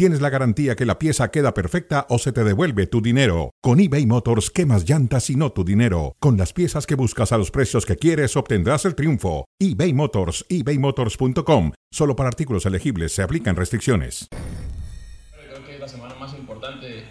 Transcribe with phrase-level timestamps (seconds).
[0.00, 3.50] tienes la garantía que la pieza queda perfecta o se te devuelve tu dinero.
[3.60, 6.16] Con eBay Motors, quemas llantas y no tu dinero.
[6.20, 9.44] Con las piezas que buscas a los precios que quieres, obtendrás el triunfo.
[9.58, 11.72] eBay Motors, ebaymotors.com.
[11.90, 14.30] Solo para artículos elegibles se aplican restricciones.
[15.32, 17.04] Creo que es la semana más importante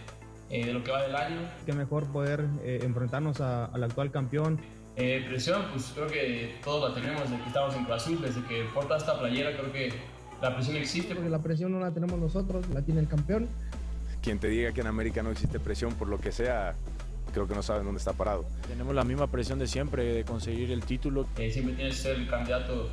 [0.50, 1.42] eh, de lo que va del año.
[1.68, 4.60] Qué mejor poder eh, enfrentarnos al actual campeón.
[4.96, 8.44] Eh, presión, pues creo que todos la tenemos desde que estamos en Cruz Azul, desde
[8.46, 9.94] que porta esta playera, creo que
[10.42, 11.16] la presión existe.
[11.16, 13.48] Porque la presión no la tenemos nosotros, la tiene el campeón.
[14.22, 16.76] Quien te diga que en América no existe presión por lo que sea,
[17.34, 18.46] creo que no saben dónde está parado.
[18.68, 21.26] Tenemos la misma presión de siempre, de conseguir el título.
[21.38, 22.90] Eh, siempre tienes que ser el candidato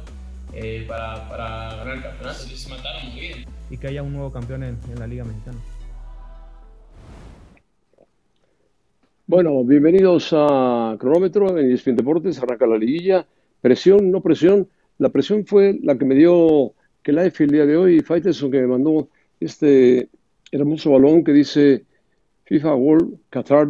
[0.53, 2.39] eh, para, para ganar el campeonato.
[2.39, 3.45] Si se mataron, muy bien.
[3.71, 5.59] Y que haya un nuevo campeón en, en la Liga Mexicana.
[9.29, 13.27] Bueno, bienvenidos a Cronómetro en ESPN Deportes, arranca la liguilla.
[13.61, 14.69] Presión, no presión.
[14.99, 16.75] La presión fue la que me dio
[17.07, 20.09] que Life el día de hoy, Faitelson, que me mandó este
[20.51, 21.85] hermoso balón que dice
[22.47, 23.69] FIFA World Qatar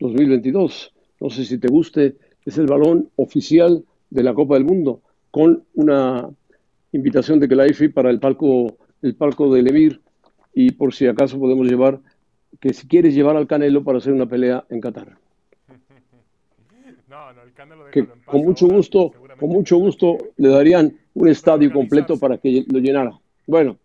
[0.00, 0.92] 2022.
[1.20, 5.62] No sé si te guste, es el balón oficial de la Copa del Mundo, con
[5.74, 6.28] una
[6.90, 10.00] invitación de Kelaifi para el palco, el palco del Emir,
[10.52, 12.00] y por si acaso podemos llevar
[12.58, 15.16] que si quieres llevar al Canelo para hacer una pelea en Qatar.
[17.08, 20.98] No, no, el Canelo Que en paz con mucho gusto, con mucho gusto le darían
[21.14, 23.18] un estadio completo para que lo llenara.
[23.46, 23.78] Bueno,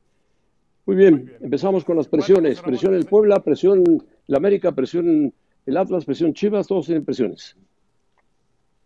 [0.85, 2.61] muy bien, empezamos con las presiones.
[2.61, 3.83] Presión el Puebla, presión
[4.27, 5.33] el América, presión
[5.65, 7.55] el Atlas, presión Chivas, todos tienen presiones.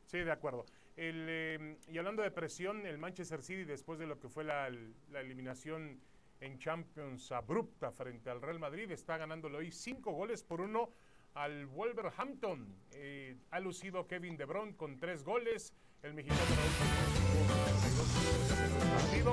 [0.05, 0.65] Sí, de acuerdo.
[0.95, 4.69] El, eh, y hablando de presión, el Manchester City, después de lo que fue la,
[5.11, 5.97] la eliminación
[6.41, 10.89] en Champions abrupta frente al Real Madrid, está ganándolo hoy cinco goles por uno
[11.33, 12.67] al Wolverhampton.
[12.95, 15.73] Eh, ha lucido Kevin De Bruyne con tres goles.
[16.03, 19.31] El mexicano Raúl Jiménez tuvo 32 en el partido.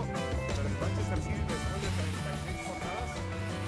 [0.55, 3.11] Pero el Manchester City, después de 36 jornadas,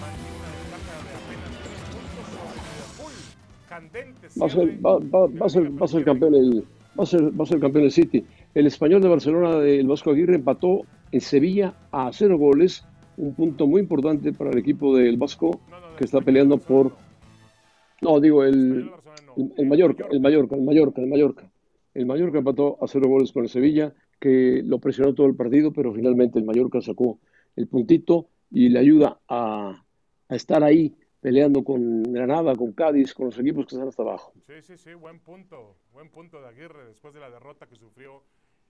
[0.03, 3.15] mantiene una ventaja de apenas tres puntos sobre el Liverpool.
[3.69, 4.25] Candente.
[4.39, 6.21] Va a ser, cierre va, va- de va a ser, Liga va a ser Premier
[6.21, 6.49] campeón el,
[6.99, 8.25] va a ser, va a ser campeón el City.
[8.55, 12.85] El español de Barcelona del Vasco Aguirre empató en Sevilla a cero goles,
[13.17, 15.61] un punto muy importante para el equipo del Vasco
[15.99, 16.93] que está peleando por,
[18.01, 18.91] no digo el,
[19.37, 21.52] el, el Mallorca, el Mallorca, el Mallorca, el Mallorca.
[21.95, 25.73] El Mallorca empató a cero goles con el Sevilla, que lo presionó todo el partido,
[25.73, 27.19] pero finalmente el Mallorca sacó
[27.57, 29.85] el puntito y le ayuda a,
[30.29, 34.33] a estar ahí peleando con Granada, con Cádiz, con los equipos que están hasta abajo.
[34.47, 35.77] Sí, sí, sí, buen punto.
[35.93, 38.23] Buen punto de Aguirre después de la derrota que sufrió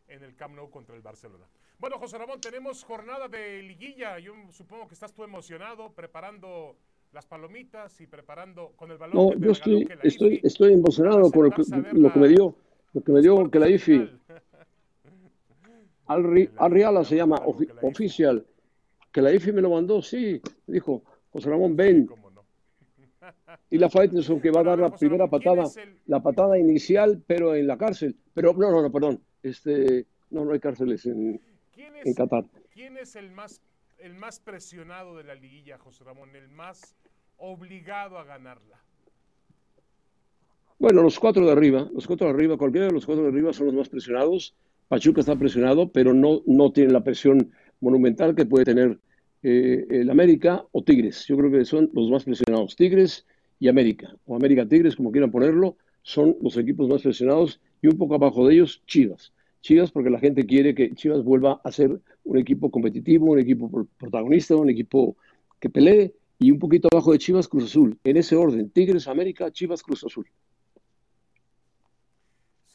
[0.06, 1.46] en el Camp Nou contra el Barcelona.
[1.78, 4.18] Bueno, José Ramón, tenemos jornada de liguilla.
[4.18, 6.76] Yo supongo que estás tú emocionado preparando
[7.12, 9.16] las palomitas y preparando con el balón.
[9.16, 11.62] No, que te yo estoy, estoy, estoy emocionado con lo que,
[11.92, 12.54] lo que me dio,
[12.92, 14.10] lo que me dio que la IFI.
[16.06, 18.46] Al, Ri- Al Riala se llama ofi- oficial.
[19.10, 20.40] Que la IFI me lo mandó, sí.
[20.66, 22.08] Dijo, José Ramón, ven.
[23.70, 25.64] Y la Faitelson que va a dar la primera patada,
[26.06, 28.16] la patada inicial, pero en la cárcel.
[28.34, 29.22] Pero no, no, no, perdón.
[29.42, 31.40] Este, no, no hay cárceles en,
[31.72, 32.44] ¿Quién en Qatar.
[32.72, 33.60] quién es el, más,
[33.98, 36.34] el más presionado de la liguilla, José Ramón?
[36.34, 36.94] El más
[37.36, 38.80] obligado a ganarla.
[40.78, 43.52] Bueno, los cuatro de arriba, los cuatro de arriba, cualquiera de los cuatro de arriba
[43.52, 44.54] son los más presionados.
[44.88, 48.98] Pachuca está presionado, pero no, no tiene la presión monumental que puede tener
[49.42, 51.24] eh, el América o Tigres.
[51.28, 52.76] Yo creo que son los más presionados.
[52.76, 53.26] Tigres
[53.60, 57.96] y América, o América Tigres, como quieran ponerlo, son los equipos más presionados y un
[57.96, 59.32] poco abajo de ellos Chivas.
[59.60, 63.70] Chivas porque la gente quiere que Chivas vuelva a ser un equipo competitivo, un equipo
[63.70, 65.16] pro- protagonista, un equipo
[65.60, 67.96] que pelee y un poquito abajo de Chivas Cruz Azul.
[68.02, 70.26] En ese orden, Tigres, América, Chivas Cruz Azul.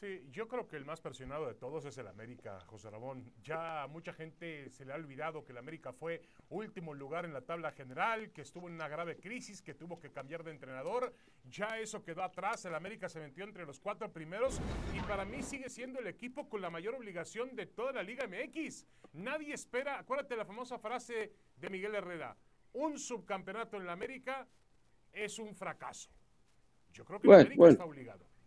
[0.00, 3.32] Sí, yo creo que el más presionado de todos es el América, José Ramón.
[3.42, 7.32] Ya a mucha gente se le ha olvidado que el América fue último lugar en
[7.32, 11.12] la tabla general, que estuvo en una grave crisis, que tuvo que cambiar de entrenador.
[11.50, 14.60] Ya eso quedó atrás, el América se metió entre los cuatro primeros
[14.96, 18.28] y para mí sigue siendo el equipo con la mayor obligación de toda la Liga
[18.28, 18.86] MX.
[19.14, 22.36] Nadie espera, acuérdate la famosa frase de Miguel Herrera,
[22.74, 24.46] un subcampeonato en la América
[25.12, 26.08] es un fracaso.
[26.92, 27.72] Yo creo que Bueno, el América bueno.
[27.72, 28.37] está obligado.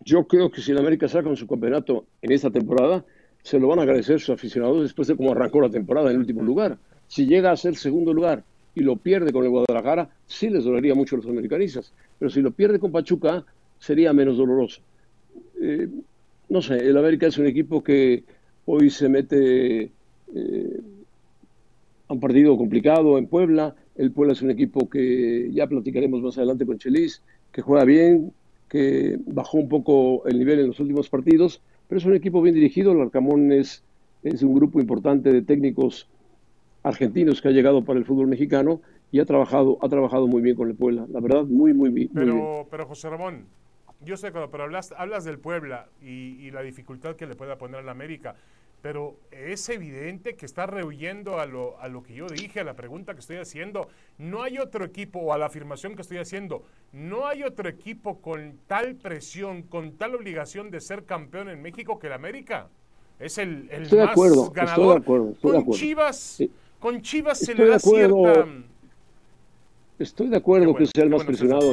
[0.00, 3.04] Yo creo que si el América saca con su campeonato en esta temporada,
[3.42, 6.20] se lo van a agradecer sus aficionados después de cómo arrancó la temporada en el
[6.20, 6.78] último lugar.
[7.08, 8.42] Si llega a ser segundo lugar
[8.74, 11.92] y lo pierde con el Guadalajara, sí les dolería mucho a los americanistas.
[12.18, 13.44] Pero si lo pierde con Pachuca,
[13.78, 14.80] sería menos doloroso.
[15.60, 15.88] Eh,
[16.48, 18.24] no sé, el América es un equipo que
[18.66, 19.90] hoy se mete
[20.34, 20.80] eh,
[22.08, 23.74] un partido complicado en Puebla.
[23.96, 28.32] El Puebla es un equipo que ya platicaremos más adelante con Chelis, que juega bien,
[28.68, 32.54] que bajó un poco el nivel en los últimos partidos, pero es un equipo bien
[32.54, 32.92] dirigido.
[32.92, 33.82] El Arcamón es,
[34.22, 36.08] es un grupo importante de técnicos
[36.82, 38.80] argentinos que ha llegado para el fútbol mexicano
[39.10, 41.06] y ha trabajado, ha trabajado muy bien con el Puebla.
[41.10, 42.10] La verdad, muy, muy, bien.
[42.12, 43.46] Pero, pero José Ramón,
[44.04, 47.80] yo sé, pero hablas, hablas del Puebla y, y la dificultad que le pueda poner
[47.80, 48.36] a la América
[48.84, 52.76] pero es evidente que está rehuyendo a lo, a lo que yo dije, a la
[52.76, 53.88] pregunta que estoy haciendo.
[54.18, 58.20] No hay otro equipo, o a la afirmación que estoy haciendo, no hay otro equipo
[58.20, 62.68] con tal presión, con tal obligación de ser campeón en México que el América.
[63.18, 64.76] Es el, el estoy más de acuerdo, ganador.
[64.76, 65.80] Estoy de acuerdo, estoy con, de acuerdo.
[65.80, 66.42] Chivas,
[66.78, 68.22] con Chivas se Estoy le da acuerdo.
[68.34, 68.48] cierta...
[69.98, 71.72] Estoy de acuerdo bueno, que sea el más bueno, presionado,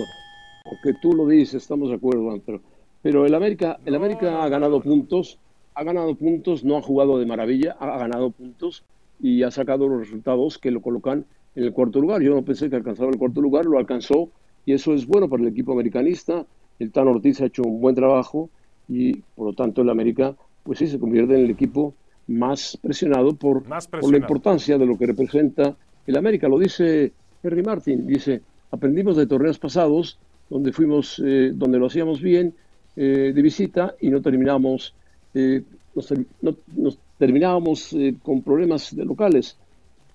[0.64, 2.62] porque tú lo dices, estamos de acuerdo, pero,
[3.02, 5.38] pero el América, el No, América ha ganado puntos,
[5.74, 8.84] ha ganado puntos, no ha jugado de maravilla, ha ganado puntos
[9.20, 11.26] y ha sacado los resultados que lo colocan
[11.56, 12.22] en el cuarto lugar.
[12.22, 14.30] Yo no pensé que alcanzaba el cuarto lugar, lo alcanzó
[14.66, 16.46] y eso es bueno para el equipo americanista.
[16.80, 18.50] El Tan Ortiz ha hecho un buen trabajo
[18.88, 21.94] y por lo tanto el América, pues sí, se convierte en el equipo
[22.28, 25.76] más presionado por, Más por la importancia de lo que representa
[26.08, 26.48] el América.
[26.48, 27.12] Lo dice
[27.44, 28.42] Henry Martin, dice,
[28.72, 30.18] aprendimos de torneos pasados
[30.50, 32.54] donde fuimos, eh, donde lo hacíamos bien
[32.96, 34.94] eh, de visita y no terminamos,
[35.34, 35.64] eh,
[35.96, 39.58] nos, ter- no- nos terminábamos eh, con problemas de locales.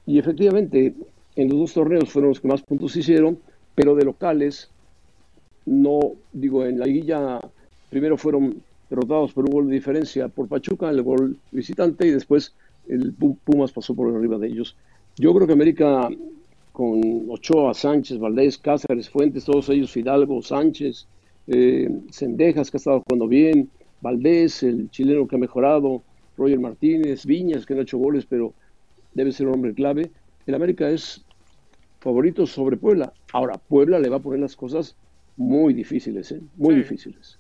[0.07, 0.95] Y efectivamente,
[1.37, 3.39] en los dos torneos fueron los que más puntos hicieron,
[3.75, 4.71] pero de locales,
[5.67, 5.99] no,
[6.33, 7.41] digo, en la liguilla
[7.91, 12.55] primero fueron derrotados por un gol de diferencia por Pachuca, el gol visitante, y después
[12.89, 14.77] el Pu- Pumas pasó por arriba de ellos.
[15.17, 16.09] Yo creo que América,
[16.73, 21.07] con Ochoa, Sánchez, Valdés, Cáceres, Fuentes, todos ellos, Fidalgo, Sánchez,
[21.49, 23.71] eh, Cendejas, que ha estado jugando bien,
[24.01, 26.03] Valdés, el chileno que ha mejorado,
[26.37, 28.53] Roger Martínez, Viñas, que no ha hecho goles, pero
[29.15, 30.11] debe ser un hombre clave.
[30.47, 31.25] El América es
[32.01, 33.13] favorito sobre Puebla.
[33.33, 34.97] Ahora, Puebla le va a poner las cosas
[35.37, 36.41] muy difíciles, ¿eh?
[36.57, 36.81] muy Sí.
[36.81, 37.39] difíciles.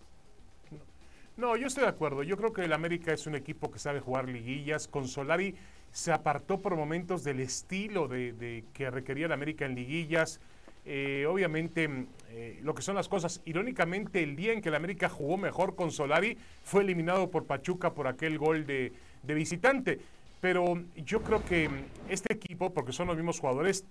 [1.36, 2.22] No, yo estoy de acuerdo.
[2.22, 4.88] Yo creo que el América es un equipo que sabe jugar liguillas.
[4.88, 5.54] Con Solari
[5.92, 10.40] se apartó por momentos del estilo de, de que requería el América en liguillas.
[10.88, 13.42] Eh, obviamente, mm, eh, lo que son las cosas.
[13.44, 17.92] Irónicamente, el día en que el América jugó mejor con Solari fue eliminado por Pachuca
[17.92, 18.92] por aquel gol de,
[19.22, 19.98] de visitante.
[20.40, 21.72] Pero yo creo que mm,
[22.08, 23.84] este equipo, porque son los mismos jugadores,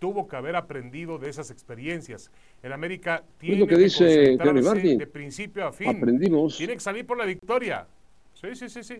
[0.00, 2.30] tuvo que haber aprendido de esas experiencias.
[2.62, 4.04] El América tiene lo que dice
[4.36, 4.98] concentrarse Martin.
[4.98, 5.88] de principio a fin.
[5.96, 6.58] Aprendimos.
[6.58, 7.86] Tiene que salir por la victoria.
[8.34, 8.94] Sí, sí, sí, sí.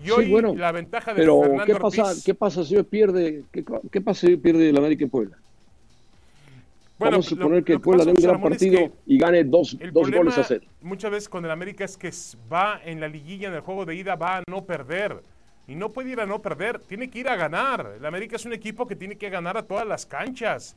[0.00, 2.76] Y Sí, hoy bueno, la ventaja de Pero, Fernando ¿qué pasa, Ortiz- ¿qué pasa si
[2.76, 5.38] hoy pierde, qué, qué pasa si hoy pierde el América en Puebla?
[6.96, 8.92] Bueno, Vamos a lo- suponer que el Puebla pasa, dé un gran es partido que
[9.06, 10.64] y gane dos, el dos goles a cero.
[10.80, 12.10] Muchas veces con el América es que
[12.52, 15.22] va en la liguilla, en el juego de ida, va a no perder.
[15.66, 17.94] Y no puede ir a no perder, tiene que ir a ganar.
[17.96, 20.76] El América es un equipo que tiene que ganar a todas las canchas.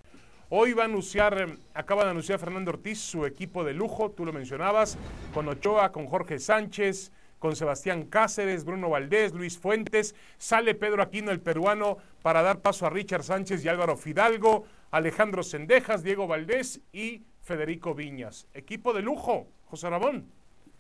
[0.49, 4.25] Hoy va a anunciar, eh, acaba de anunciar Fernando Ortiz su equipo de lujo, tú
[4.25, 4.97] lo mencionabas,
[5.33, 10.15] con Ochoa, con Jorge Sánchez, con Sebastián Cáceres, Bruno Valdés, Luis Fuentes.
[10.37, 15.44] Sale Pedro Aquino, el peruano, para dar paso a Richard Sánchez y Álvaro Fidalgo, Alejandro
[15.44, 18.48] Sendejas, Diego Valdés y Federico Viñas.
[18.54, 20.25] Equipo de lujo, José Ramón.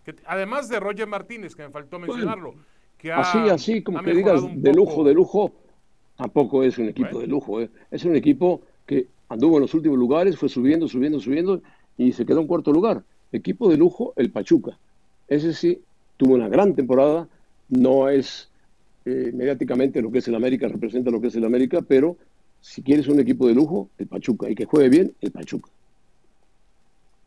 [0.05, 2.55] Que, además de Roger Martínez, que me faltó mencionarlo.
[2.97, 5.51] que ha- Así, así, como que digas de lujo, de lujo,
[6.15, 7.19] tampoco es un equipo Bueno.
[7.19, 7.61] de lujo.
[7.61, 7.69] ¿eh?
[7.91, 11.61] Es un equipo que anduvo en los últimos lugares, fue subiendo, subiendo, subiendo
[11.97, 13.03] y se quedó en cuarto lugar.
[13.31, 14.79] Equipo de lujo, el Pachuca.
[15.27, 15.79] Ese sí
[16.15, 17.27] tuvo una gran temporada,
[17.69, 18.49] no es
[19.05, 22.17] eh, mediáticamente lo que es el América, representa lo que es el América, pero
[22.67, 25.69] si quieres un equipo de lujo, el Pachuca, y que juegue bien, el Pachuca.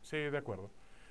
[0.02, 0.68] Sí, de acuerdo.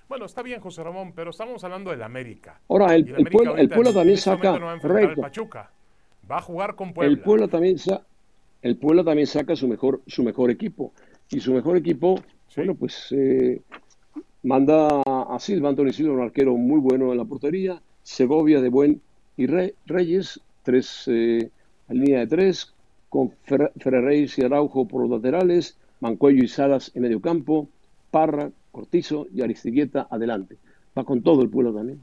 [0.08, 2.60] Bueno, está bien, José Ramón, pero estamos hablando del América.
[2.70, 5.72] Ahora, el, el América Puebla, el Puebla también saca, no va a correcto, Pachuca.
[6.30, 7.12] Va a jugar con Puebla.
[7.12, 8.04] El Puebla también sa-
[8.62, 10.94] el Puebla también saca su mejor su mejor equipo
[11.30, 12.20] y su mejor equipo
[12.50, 12.56] Sí.
[12.58, 13.62] bueno pues eh,
[14.44, 19.02] manda a Silva Antonio Silva un arquero muy bueno en la portería Segovia de buen
[19.38, 21.50] y Re- Reyes tres eh,
[21.88, 22.74] línea de tres
[23.10, 27.68] con Fer Ferreira y Araujo por los laterales Mancuello y Salas en medio campo
[28.12, 30.58] Parra Cortizo y Aristigueta adelante
[30.98, 32.00] va con todo el Puebla también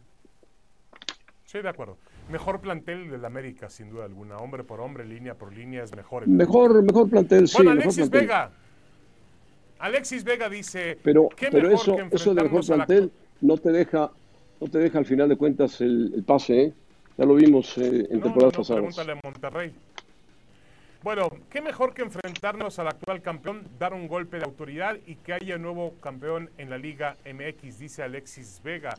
[1.44, 1.96] Sí, de acuerdo.
[2.28, 4.36] Mejor plantel del América, sin duda alguna.
[4.38, 6.24] Hombre por hombre, línea por línea, es mejor.
[6.24, 8.20] el mejor mejor plantel sí Bueno, mejor Alexis plantel.
[8.28, 8.50] Vega.
[9.78, 13.56] Alexis Vega dice, Pero, ¿qué pero mejor eso, que eso de mejor la- plantel no
[13.58, 14.10] te deja,
[14.60, 16.72] no te deja al final de cuentas el, el pase, ¿eh?
[17.16, 18.82] Ya lo vimos eh, en No, temporadas no, no, pasadas.
[18.96, 19.72] pregúntale a Monterrey.
[21.06, 25.34] Bueno, ¿qué mejor que enfrentarnos al actual campeón, dar un golpe de autoridad y que
[25.34, 27.78] haya nuevo campeón en la Liga MX?
[27.78, 28.92] Dice Alexis Vega.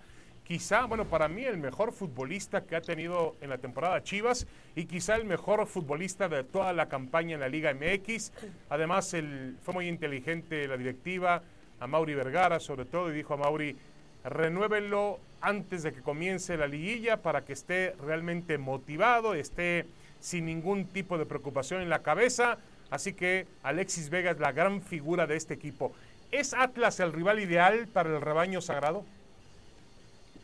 [0.46, 4.86] quizá, bueno, para mí el mejor futbolista que ha tenido en la temporada Chivas y
[4.86, 8.32] quizá el mejor futbolista de toda la campaña en la Liga MX.
[8.70, 11.44] Además, el, fue muy inteligente la directiva,
[11.78, 13.76] a Mauri Vergara sobre todo, y dijo a Mauri,
[14.24, 19.88] renuévenlo antes de que comience la liguilla para que esté realmente motivado, esté
[20.20, 22.58] sin ningún tipo de preocupación en la cabeza.
[22.90, 25.92] Así que Alexis Vega es la gran figura de este equipo.
[26.32, 29.04] ¿Es Atlas el rival ideal para el rebaño sagrado?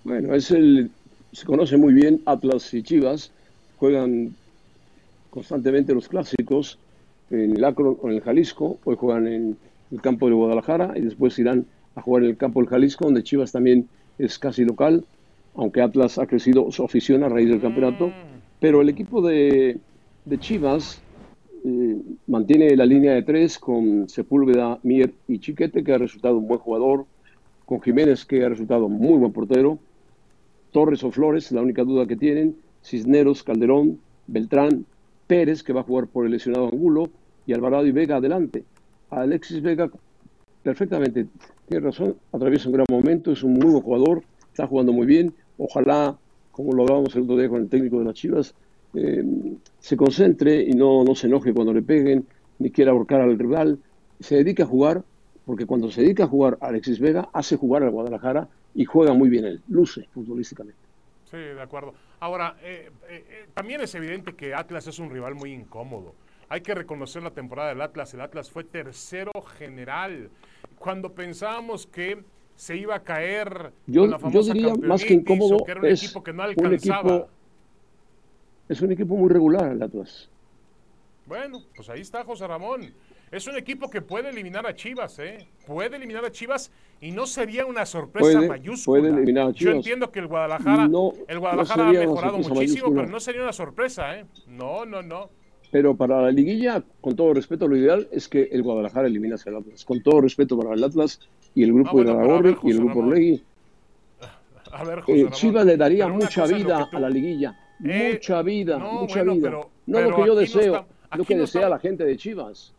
[0.03, 0.91] Bueno, es el,
[1.31, 3.31] se conoce muy bien Atlas y Chivas,
[3.77, 4.35] juegan
[5.29, 6.77] constantemente los clásicos
[7.31, 9.57] en el Acro o en el Jalisco, hoy juegan en
[9.91, 11.65] el campo de Guadalajara y después irán
[11.95, 13.87] a jugar en el campo del Jalisco, donde Chivas también
[14.19, 15.05] es casi local,
[15.55, 18.07] aunque Atlas ha crecido su afición a raíz del campeonato.
[18.07, 18.32] Mm.
[18.63, 19.77] Pero el equipo de,
[20.39, 21.01] Chivas
[21.65, 26.47] eh, mantiene la línea de tres con Sepúlveda, Mier y Chiquete, que ha resultado un
[26.47, 27.05] buen jugador,
[27.65, 29.79] con Jiménez, que ha resultado muy buen portero,
[30.71, 34.85] Torres o Flores, la única duda que tienen, Cisneros, Calderón, Beltrán,
[35.27, 37.09] Pérez, que va a jugar por el lesionado Angulo,
[37.45, 38.63] y Alvarado y Vega adelante.
[39.09, 39.91] Alexis Vega
[40.63, 41.27] perfectamente
[41.67, 45.33] tiene razón, atraviesa un gran momento, es un muy buen jugador, está jugando muy bien.
[45.57, 46.17] Ojalá,
[46.53, 48.55] como lo hablábamos el otro día con el técnico de las Chivas,
[48.93, 49.23] eh,
[49.79, 52.25] se concentre y no, no se enoje cuando le peguen,
[52.59, 53.79] ni quiera ahorcar al rival.
[54.19, 55.03] Se dedica a jugar,
[55.45, 59.29] porque cuando se dedica a jugar Alexis Vega, hace jugar al Guadalajara y juega muy
[59.29, 60.79] bien él, luce futbolísticamente.
[61.29, 61.95] Sí, de acuerdo.
[62.19, 66.13] Ahora, eh, eh, también es evidente que Atlas es un rival muy incómodo.
[66.49, 68.13] Hay que reconocer la temporada del Atlas.
[68.13, 70.29] El Atlas fue tercero general.
[70.77, 72.23] Cuando pensábamos que
[72.55, 76.03] se iba a caer yo, la yo diría más que incómodo que era un es
[76.03, 77.01] equipo que no alcanzaba.
[77.01, 77.29] Un equipo,
[78.69, 80.29] es un equipo muy regular el Atlas.
[81.25, 82.93] Bueno, pues ahí está José Ramón.
[83.31, 85.47] Es un equipo que puede eliminar a Chivas, ¿eh?
[85.65, 88.99] Puede eliminar a Chivas y no sería una sorpresa mayúscula.
[89.01, 89.73] Puede eliminar a Chivas.
[89.73, 90.87] Yo entiendo que el Guadalajara,
[91.27, 94.25] el Guadalajara ha mejorado muchísimo, pero no sería una sorpresa, ¿eh?
[94.47, 95.29] No, no, no.
[95.73, 99.55] Pero para la liguilla, con todo respeto, lo ideal es que el Guadalajara elimine al
[99.57, 99.83] Atlas.
[99.83, 101.19] Con todo respeto para el Atlas
[101.55, 102.99] y el grupo Ah, bueno, de pero a ver, Nagorri y el grupo.
[102.99, 103.43] Orlegui.
[104.71, 107.59] A ver, José Eh, Chivas le daría mucha vida que tú- a la liguilla.
[107.83, 109.49] Eh, mucha vida, no, mucha bueno, vida.
[109.49, 111.79] pero- no pero lo que yo no deseo, está- lo que no desea está- la
[111.79, 112.73] gente de Chivas.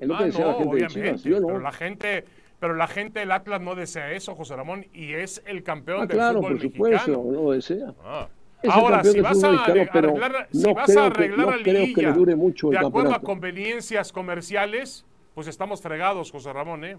[0.00, 1.22] Es lo que Ah, desea no, la gente de obviamente, Chivas.
[1.24, 1.46] Yo no.
[1.48, 2.24] pero la gente,
[2.60, 6.06] pero la gente del Atlas no desea eso, José Ramón, y es el campeón Ah,
[6.06, 7.94] del claro, fútbol por supuesto, no lo desea.
[8.04, 8.28] Ah.
[8.70, 11.64] Ahora, si vas a arreglar, si no vas creo a que- arreglar no la creo
[11.64, 13.26] que le liguilla dure mucho de acuerdo a campeonato.
[13.26, 15.04] conveniencias comerciales,
[15.34, 16.96] pues estamos fregados, José Ramón, ¿eh?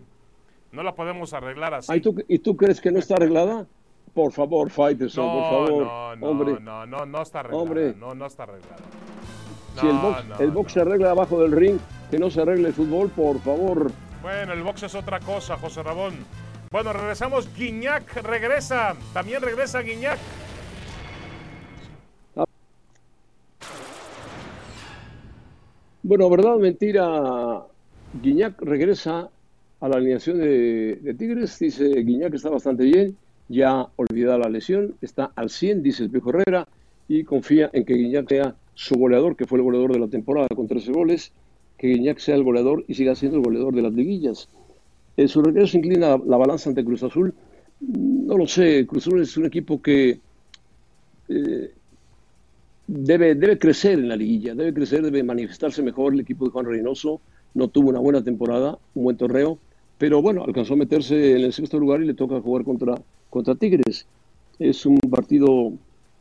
[0.71, 1.91] No la podemos arreglar así.
[1.91, 3.65] Ay, ¿tú- ¿Y tú crees que no está arreglada?
[4.13, 5.83] Por favor, Faitelson, no, por favor.
[5.85, 7.63] no, no, hombre, no, no, no está arreglada.
[7.63, 7.93] Hombre.
[7.97, 8.77] No, no está arreglada.
[9.79, 11.77] si el box, el box se arregla abajo del ring,
[12.09, 13.91] que no se arregle el fútbol, por favor.
[14.21, 16.13] Bueno, el box es otra cosa, José Ramón.
[16.71, 17.53] Bueno, regresamos.
[17.55, 18.95] Guiñac regresa.
[19.13, 20.17] También regresa Guiñac.
[26.07, 27.65] Bueno, verdad o mentira,
[28.21, 29.27] Guiñac regresa
[29.79, 31.57] a la alineación de, Tigres.
[31.57, 33.17] Dice Guiñac está bastante bien,
[33.49, 36.67] ya olvidada la lesión, está al 100, dice el Piojo Herrera,
[37.07, 40.47] y confía en que Guiñac sea su goleador, que fue el goleador de la temporada
[40.55, 41.31] con 13 goles,
[41.75, 44.47] que Guiñac sea el goleador y siga siendo el goleador de las liguillas.
[45.17, 47.33] En su regreso inclina la balanza ante Cruz Azul.
[47.79, 50.19] No lo sé, Cruz Azul es un equipo que
[51.29, 51.71] eh,
[52.87, 56.13] debe, debe crecer en la liguilla, debe crecer, debe manifestarse mejor.
[56.13, 57.21] El equipo de Juan Reynoso
[57.53, 59.57] no tuvo una buena temporada, un buen torneo,
[59.97, 62.95] pero bueno, alcanzó a meterse en el sexto lugar y le toca jugar contra,
[63.29, 64.05] contra Tigres.
[64.59, 65.73] Es un partido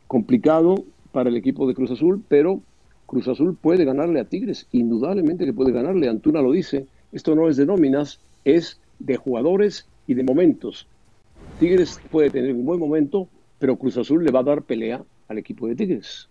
[0.07, 2.61] complicado para el equipo de Cruz Azul, pero
[3.05, 6.09] Cruz Azul puede ganarle a Tigres, indudablemente que puede ganarle.
[6.09, 10.87] Antuna lo dice, esto no es de nóminas, es de jugadores y de momentos.
[11.59, 13.27] Tigres puede tener un buen momento,
[13.59, 16.29] pero Cruz Azul le va a dar pelea al equipo de Tigres.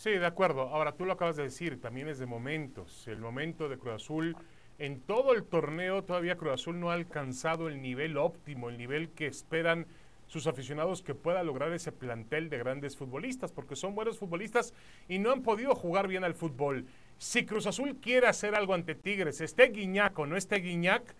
[0.00, 0.62] Sí, de acuerdo.
[0.62, 3.06] Ahora, tú lo acabas de decir, también es de momentos.
[3.06, 4.34] El momento de Cruz Azul,
[4.78, 9.10] en todo el torneo todavía Cruz Azul no ha alcanzado el nivel óptimo, el nivel
[9.10, 9.86] que esperan
[10.26, 14.72] sus aficionados que pueda lograr ese plantel de grandes futbolistas, porque son buenos futbolistas
[15.06, 16.86] y no han podido jugar bien al fútbol.
[17.18, 21.14] Si Cruz Azul quiere hacer algo ante Tigres, esté Guiñac o no esté Guiñac,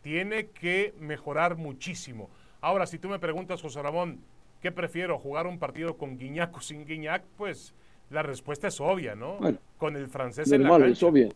[0.00, 2.30] tiene que mejorar muchísimo.
[2.62, 4.24] Ahora, si tú me preguntas, José Ramón,
[4.62, 5.18] ¿qué prefiero?
[5.18, 7.24] ¿Jugar un partido con Guiñac o sin Guiñac?
[7.36, 7.74] Pues
[8.12, 9.36] la respuesta es obvia, ¿no?
[9.38, 10.86] Bueno, con el francés en la cancha.
[10.88, 11.28] es obvia.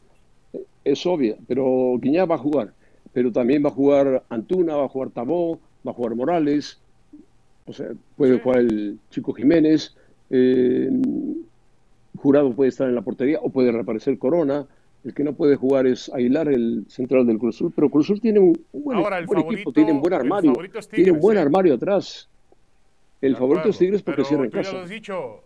[0.85, 2.73] Es obvia, pero Guiñac va a jugar.
[3.13, 6.79] Pero también va a jugar Antuna, va a jugar Tabó, va a jugar Morales.
[7.67, 8.41] O sea, puede Sí.
[8.43, 9.97] jugar el Chico Jiménez.
[10.31, 10.91] eh,
[12.17, 14.67] Jurado puede estar en la portería o puede reaparecer Corona.
[15.05, 18.21] El que no puede jugar es Aguilar, el central del Cruz Azul, pero Cruz Azul
[18.21, 20.53] tiene un, un buen, Ahora, el buen favorito- equipo, tiene un buen armario,
[20.91, 21.41] tiene un buen ¿eh?
[21.41, 22.29] armario atrás.
[23.21, 24.83] El favorito es Tigres porque cierra en ya lo casa.
[24.83, 25.43] has dicho.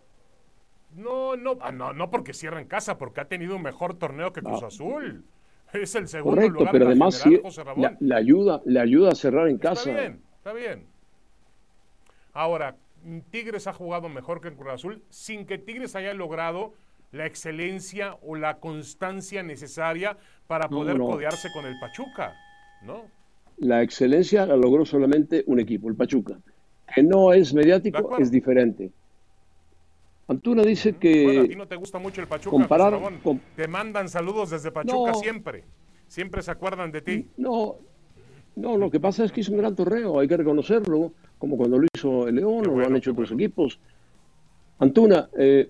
[0.95, 4.33] No, no, ah, no, no porque cierra en casa, porque ha tenido un mejor torneo
[4.33, 4.63] que Cruz.
[4.63, 5.23] Azul.
[5.73, 7.97] Es el segundo Correcto, lugar pero la además general, José Ramón.
[7.99, 9.89] le ayuda, le ayuda a cerrar en casa.
[9.89, 10.85] Está bien, está bien.
[12.33, 12.75] Ahora,
[13.29, 16.73] Tigres ha jugado mejor que Cruz Azul sin que Tigres haya logrado
[17.11, 20.17] la excelencia o la constancia necesaria
[20.47, 21.07] para poder no.
[21.07, 22.33] codearse con el Pachuca,
[22.83, 23.05] ¿no?
[23.57, 26.39] La excelencia la logró solamente un equipo, el Pachuca.
[26.93, 28.91] Que no es mediático, es diferente.
[30.31, 32.97] Antuna dice Bueno, a ti que no te gusta mucho el Pachuca, comparar-
[33.57, 35.19] Te mandan saludos desde Pachuca No.
[35.19, 35.65] siempre.
[36.07, 37.27] Siempre se acuerdan de ti.
[37.37, 37.75] no,
[38.55, 41.77] no, lo que pasa es que hizo un gran torneo, hay que reconocerlo, como cuando
[41.79, 43.43] lo hizo el León o lo han hecho otros bueno.
[43.43, 43.79] equipos.
[44.79, 45.69] Antuna eh,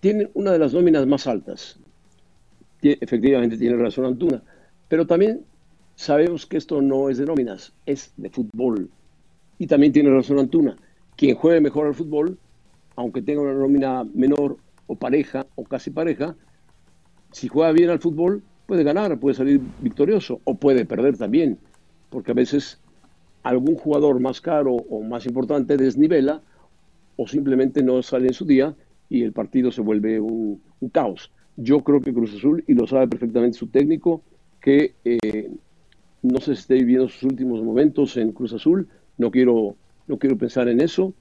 [0.00, 1.78] tiene una de las nóminas más altas.
[2.82, 4.42] Efectivamente tiene razón Antuna,
[4.88, 5.44] pero también
[5.96, 8.88] sabemos que esto no es de nóminas, es de fútbol.
[9.58, 10.76] Y también tiene razón Antuna.
[11.16, 12.38] Quien juegue mejor al fútbol,
[12.96, 14.56] aunque tenga una nómina menor
[14.86, 16.36] o pareja o casi pareja,
[17.30, 21.58] si juega bien al fútbol, puede ganar, puede salir victorioso o puede perder también,
[22.10, 22.80] porque a veces
[23.42, 26.42] algún jugador más caro o más importante desnivela
[27.16, 28.74] o simplemente no sale en su día
[29.08, 30.60] y el partido se vuelve un,
[30.92, 31.30] caos.
[31.56, 34.22] Yo creo que Cruz Azul, y lo sabe perfectamente su técnico,
[34.60, 35.50] que eh,
[36.22, 40.68] no se esté viviendo sus últimos momentos en Cruz Azul, no quiero, no quiero pensar
[40.68, 41.12] en eso,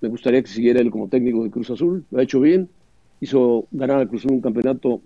[0.00, 2.68] me gustaría que siguiera él como técnico de Cruz Azul, lo ha hecho bien,
[3.20, 5.02] hizo ganar al Cruz Azul un campeonato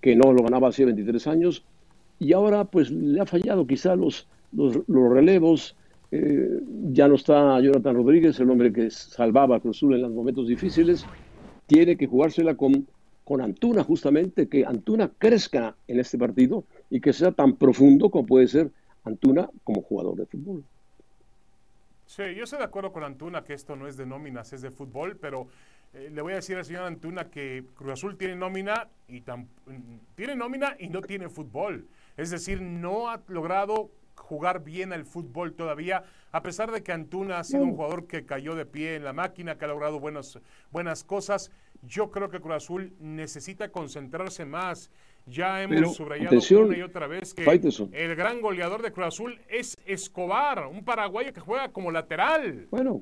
[0.00, 1.64] que no lo ganaba hace 23 años,
[2.18, 5.76] y ahora pues le ha fallado quizá los, los, los relevos,
[6.10, 6.60] eh,
[6.92, 10.46] ya no está Jonathan Rodríguez, el hombre que salvaba a Cruz Azul en los momentos
[10.46, 11.04] difíciles,
[11.66, 12.86] tiene que jugársela con,
[13.24, 18.26] con Antuna justamente, que Antuna crezca en este partido y que sea tan profundo como
[18.26, 18.70] puede ser
[19.04, 20.64] Antuna como jugador de fútbol.
[22.14, 24.70] Sí, yo estoy de acuerdo con Antuna que esto no es de nóminas, es de
[24.70, 25.48] fútbol, pero
[25.92, 29.48] eh, le voy a decir al señor Antuna que Cruz Azul tiene nómina y tam-
[29.66, 31.88] mm, tiene nómina y no tiene fútbol.
[32.16, 37.40] Es decir, no ha logrado jugar bien al fútbol todavía, a pesar de que Antuna
[37.40, 40.38] ha sido un jugador que cayó de pie en la máquina, que ha logrado buenos,
[40.70, 41.50] buenas cosas.
[41.82, 44.88] Yo creo que Cruz Azul necesita concentrarse más.
[45.26, 47.44] Ya hemos Pero, subrayado una y otra vez que
[47.92, 52.66] el gran goleador de Cruz Azul es Escobar, un paraguayo que juega como lateral.
[52.70, 53.00] Bueno,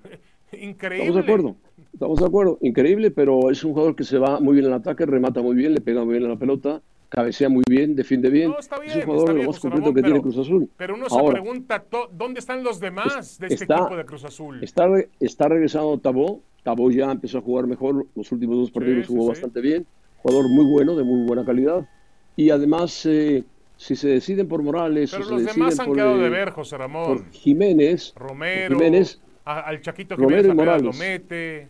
[0.53, 1.07] Increíble.
[1.09, 1.57] Estamos de acuerdo,
[1.93, 2.59] estamos de acuerdo.
[2.61, 5.73] Increíble, pero es un jugador que se va muy bien al ataque, remata muy bien,
[5.75, 8.51] le pega muy bien a la pelota, cabecea muy bien, defiende bien.
[8.51, 10.21] No, está bien, es un está jugador de bien, lo más completo Ramón, que tiene
[10.21, 10.71] pero- Cruz Azul.
[10.77, 14.63] Pero uno se pregunta, ¿dónde están los demás de este está- equipo de Cruz Azul?
[14.63, 16.41] Está, está regresando Tabó.
[16.63, 18.07] Tabó ya empezó a jugar mejor.
[18.15, 19.29] Los últimos dos partidos sí, jugó sí.
[19.31, 19.85] bastante bien.
[20.19, 21.89] Jugador muy bueno, de muy buena calidad.
[22.37, 23.45] Y además, eh,
[23.77, 26.29] si se deciden por Morales Pero o se los deciden demás han por, quedado de
[26.31, 27.05] ver, José Ramón.
[27.19, 30.99] por Jiménez, Romero, Jiménez, a- al Chaquito Romero Jiménez y apenas lo Morales.
[30.99, 31.69] mete.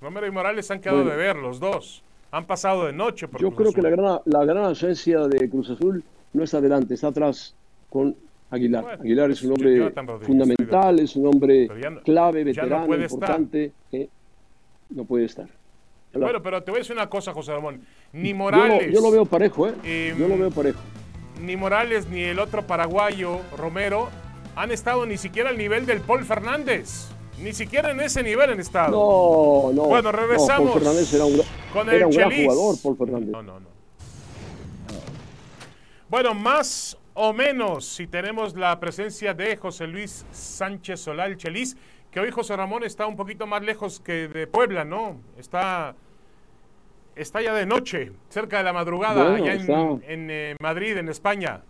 [0.00, 1.10] Romero y Morales han quedado Bueno.
[1.12, 2.02] de ver, los dos.
[2.30, 5.48] Han pasado de noche por Yo Cruz creo que la gran, la gran ausencia de
[5.48, 7.54] Cruz Azul no está adelante, está atrás
[7.88, 8.16] con
[8.50, 8.82] Aguilar.
[8.82, 9.92] Bueno, Aguilar es un hombre
[10.22, 14.08] fundamental, es un hombre no- clave, no veterano, importante, que
[14.90, 15.48] no puede estar.
[16.14, 17.80] Bueno, pero te voy a decir una cosa, José Ramón.
[18.12, 19.74] Ni yo, lo, Morales, yo lo veo parejo, ¿eh?
[19.84, 20.78] Em, yo lo veo parejo.
[21.40, 24.08] ni Morales, ni el otro paraguayo, Romero,
[24.56, 27.08] han estado ni siquiera al nivel del Paul Fernández.
[27.42, 28.92] Ni siquiera en ese nivel han estado.
[28.92, 29.88] No, no.
[29.88, 32.46] Bueno, no, regresamos Paul Fernández era un, con el un gran Chelis.
[32.46, 33.28] jugador, Paul Fernández.
[33.30, 33.74] No, no, no.
[36.08, 41.76] Bueno, más o menos, si tenemos la presencia de José Luis Sánchez Solal Chelis,
[42.10, 45.16] que hoy José Ramón está un poquito más lejos que de Puebla, ¿no?
[45.36, 45.96] Está,
[47.16, 50.12] está ya de noche, cerca de la madrugada, Bueno, allá en, está.
[50.12, 51.62] en, eh, Madrid, en España.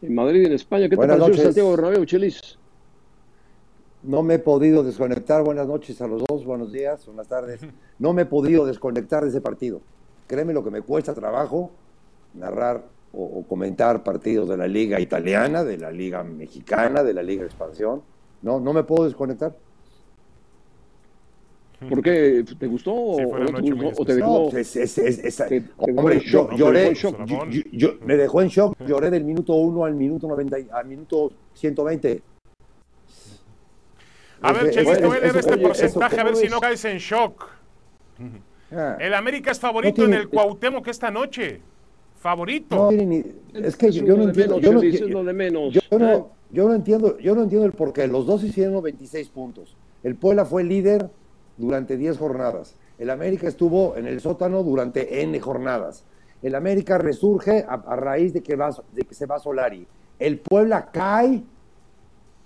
[0.00, 0.84] En Madrid, en España.
[0.84, 1.44] ¿Qué te Buenas pareció el noches.
[1.44, 2.58] Santiago Bernabéu, Chelis?
[4.02, 5.44] No me he podido desconectar.
[5.44, 7.60] Buenas noches a los dos, buenos días, buenas tardes.
[7.98, 9.80] No me he podido desconectar de ese partido.
[10.26, 11.70] Créeme lo que me cuesta trabajo
[12.34, 17.22] narrar o, o comentar partidos de la liga italiana, de la liga mexicana, de la
[17.22, 18.02] liga expansión.
[18.40, 19.54] No, no me puedo desconectar.
[21.88, 22.44] ¿Por qué?
[22.58, 24.02] ¿Te gustó o, Sí, no te noche muy gustó?
[24.02, 24.30] ¿O te especial.
[24.30, 24.56] No, dejó?
[24.58, 27.24] es- es- es- esa- te- te hombre, dejó yo lloré, shock.
[27.26, 30.68] yo- yo- yo- me dejó en shock, lloré del minuto 1 al minuto 90, y-
[30.72, 32.22] al minuto 120.
[34.40, 34.80] A ver, eso-
[35.20, 36.50] leer este oye, porcentaje eso, a ver ¿cómo si es?
[36.50, 37.48] no caes en shock.
[38.72, 41.60] Ah, El América es favorito No tiene- en el Cuauhtémoc esta noche.
[42.18, 42.76] Favorito.
[42.76, 43.24] no tiene ni-
[43.66, 44.60] es que yo, no entiendo.
[45.98, 48.06] no, yo no entiendo, yo no entiendo el porqué.
[48.06, 49.76] Los dos hicieron 26 puntos.
[50.04, 51.10] El Puebla fue líder
[51.56, 52.74] durante 10 jornadas.
[52.98, 56.04] El América estuvo en el sótano durante N jornadas.
[56.42, 58.56] El América resurge a, raíz de que,
[59.10, 59.86] se va Solari.
[60.18, 61.42] El Puebla cae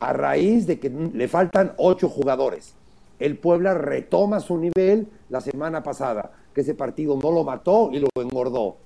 [0.00, 2.74] a raíz de que le faltan ocho jugadores.
[3.18, 8.00] El Puebla retoma su nivel la semana pasada, que ese partido no lo mató y
[8.00, 8.76] lo engordó.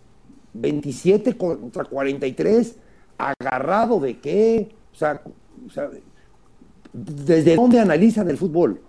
[0.54, 2.76] 27 contra 43,
[3.18, 4.70] agarrado de qué?
[4.92, 5.20] O sea,
[6.92, 8.80] ¿desde dónde analizan el fútbol?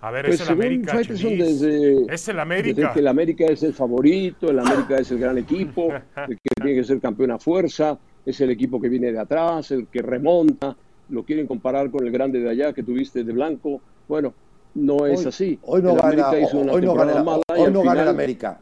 [0.00, 0.96] A ver, Pues es el América.
[0.98, 2.92] Desde, Es el desde América.
[2.92, 5.88] que el América es el favorito, el América es el gran equipo,
[6.28, 9.70] el que tiene que ser campeón a fuerza, es el equipo que viene de atrás,
[9.70, 10.76] el que remonta,
[11.08, 13.80] lo quieren comparar con el grande de allá que tuviste de blanco.
[14.08, 14.34] Bueno,
[14.74, 15.58] no es Hoy- así.
[15.62, 17.98] Hoy no el gana, América hizo una hoy no gana, mala hoy no gana el
[17.98, 18.60] final- América.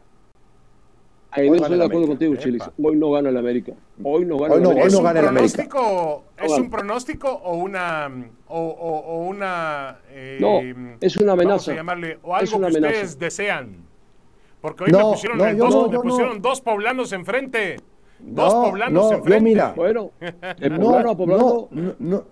[1.37, 2.07] En Hoy eso gana estoy el de acuerdo América.
[2.07, 2.63] contigo, Chelis.
[2.81, 3.73] Hoy no gana el América.
[4.03, 4.81] Hoy no gana Hoy el América.
[4.83, 5.63] hoy ¿Es no un gana el América.
[5.69, 6.61] pronóstico, ¿Es Hola.
[6.61, 8.11] un pronóstico o una
[8.47, 11.71] o, o- o una eh, No, es una Vamos amenaza.
[11.71, 12.93] a llamarle o Es algo una que amenaza.
[12.95, 13.75] ustedes desean.
[14.61, 16.39] Porque hoy No, me pusieron, no, dos, no, me yo pusieron no.
[16.41, 17.75] dos poblanos enfrente.
[18.19, 19.43] Dos No, poblanos yo enfrente.
[19.43, 21.67] mira, Bueno, de No, poblano a poblano,
[21.99, 22.23] no,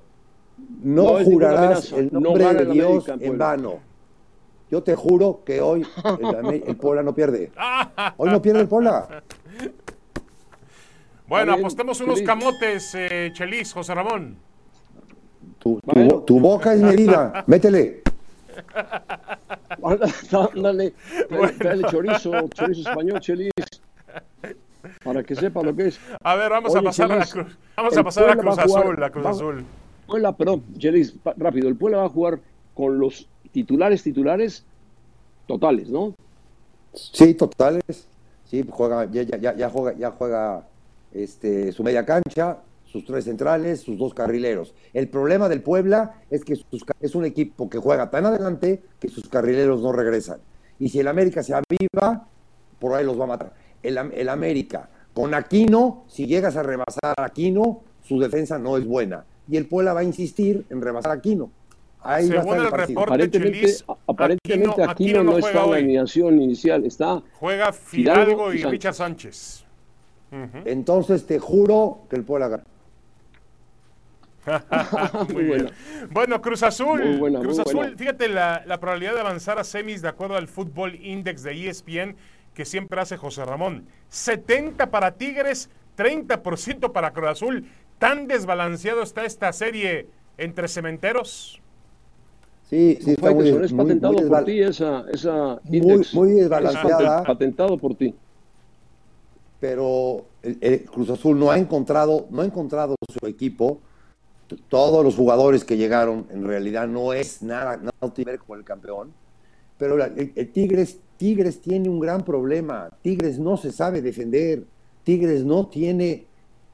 [0.82, 3.80] no, es jurarás el No nombre de Dios América, en vano.
[4.74, 5.86] Yo te juro que hoy
[6.50, 7.52] el, el Puebla no pierde.
[8.18, 9.22] Hoy no pierde el Puebla.
[11.28, 12.28] Bueno, apostemos unos Chelis.
[12.28, 14.36] camotes, eh, Chelis, José Ramón.
[15.60, 16.10] Tu, tu Bueno.
[16.16, 17.44] bo- tu boca es medida.
[17.46, 18.02] Métele.
[19.84, 20.12] Ándale,
[21.30, 23.52] dale, dale chorizo, chorizo español, Chelis.
[25.04, 26.00] Para que sepa lo que es.
[26.24, 27.58] A ver, vamos a pasar a la Chelis, Cruz.
[27.78, 29.66] Vamos a pasar a Puebla va Cruz jugar- Azul, la Cruz va- Azul.
[30.08, 31.68] Puebla, perdón, Chelis, rápido.
[31.70, 32.40] El Puebla va a jugar
[32.74, 34.66] con los titulares, titulares
[35.48, 36.14] totales, ¿no?
[36.94, 38.08] Sí, totales.
[38.46, 40.68] Sí, juega, ya, ya- ya, juega, ya juega
[41.14, 44.74] este, su media cancha, sus tres centrales, sus dos carrileros.
[44.94, 49.08] El problema del Puebla es que sus es un equipo que juega tan adelante que
[49.10, 50.40] sus carrileros no regresan.
[50.80, 52.28] Y si el América se aviva,
[52.80, 53.54] por ahí los va a matar.
[53.82, 58.86] El, el América, con Aquino, si llegas a rebasar a Aquino, su defensa no es
[58.86, 59.26] buena.
[59.50, 61.50] Y el Puebla va a insistir en rebasar a Aquino.
[62.04, 65.56] Ahí va a Según el reporte, Aparentemente, Chelis, aparentemente Aquino- Aquino, Aquino no está en
[65.56, 65.78] la hoy.
[65.80, 68.72] alineación inicial, está Juega Fidalgo Fidalgo y y Sánchez.
[68.72, 69.66] Richard Sánchez.
[70.66, 72.64] Entonces te juro que el Puebla gana.
[75.34, 75.70] Muy bien.
[76.10, 77.02] Bueno, Cruz Azul.
[77.04, 77.98] Muy buena, Cruz muy Azul, buena.
[77.98, 82.16] fíjate la, la probabilidad de avanzar a semis de acuerdo al Fútbol Index de ESPN
[82.54, 83.86] que siempre hace José Ramón.
[84.10, 87.66] 70 para Tigres, 30% para Cruz Azul.
[88.00, 91.62] ¿Tan desbalanceado está esta serie entre cementeros?
[92.70, 96.14] Sí, sí, está muy, es muy- patentado muy por ti esa, esa Muy- index.
[96.14, 97.20] muy Es desbalanceada.
[97.24, 98.14] paten- patentado por ti.
[99.60, 103.80] pero el, el Cruz Azul no ha encontrado, no ha encontrado su equipo.
[104.68, 108.60] Todos los jugadores que llegaron en realidad no es nada, nada tiene que ver con
[108.60, 109.14] el campeón.
[109.78, 112.90] Pero la- el, el Tigres, Tigres tiene un gran problema.
[113.02, 114.64] Tigres no se sabe defender.
[115.04, 116.26] Tigres no tiene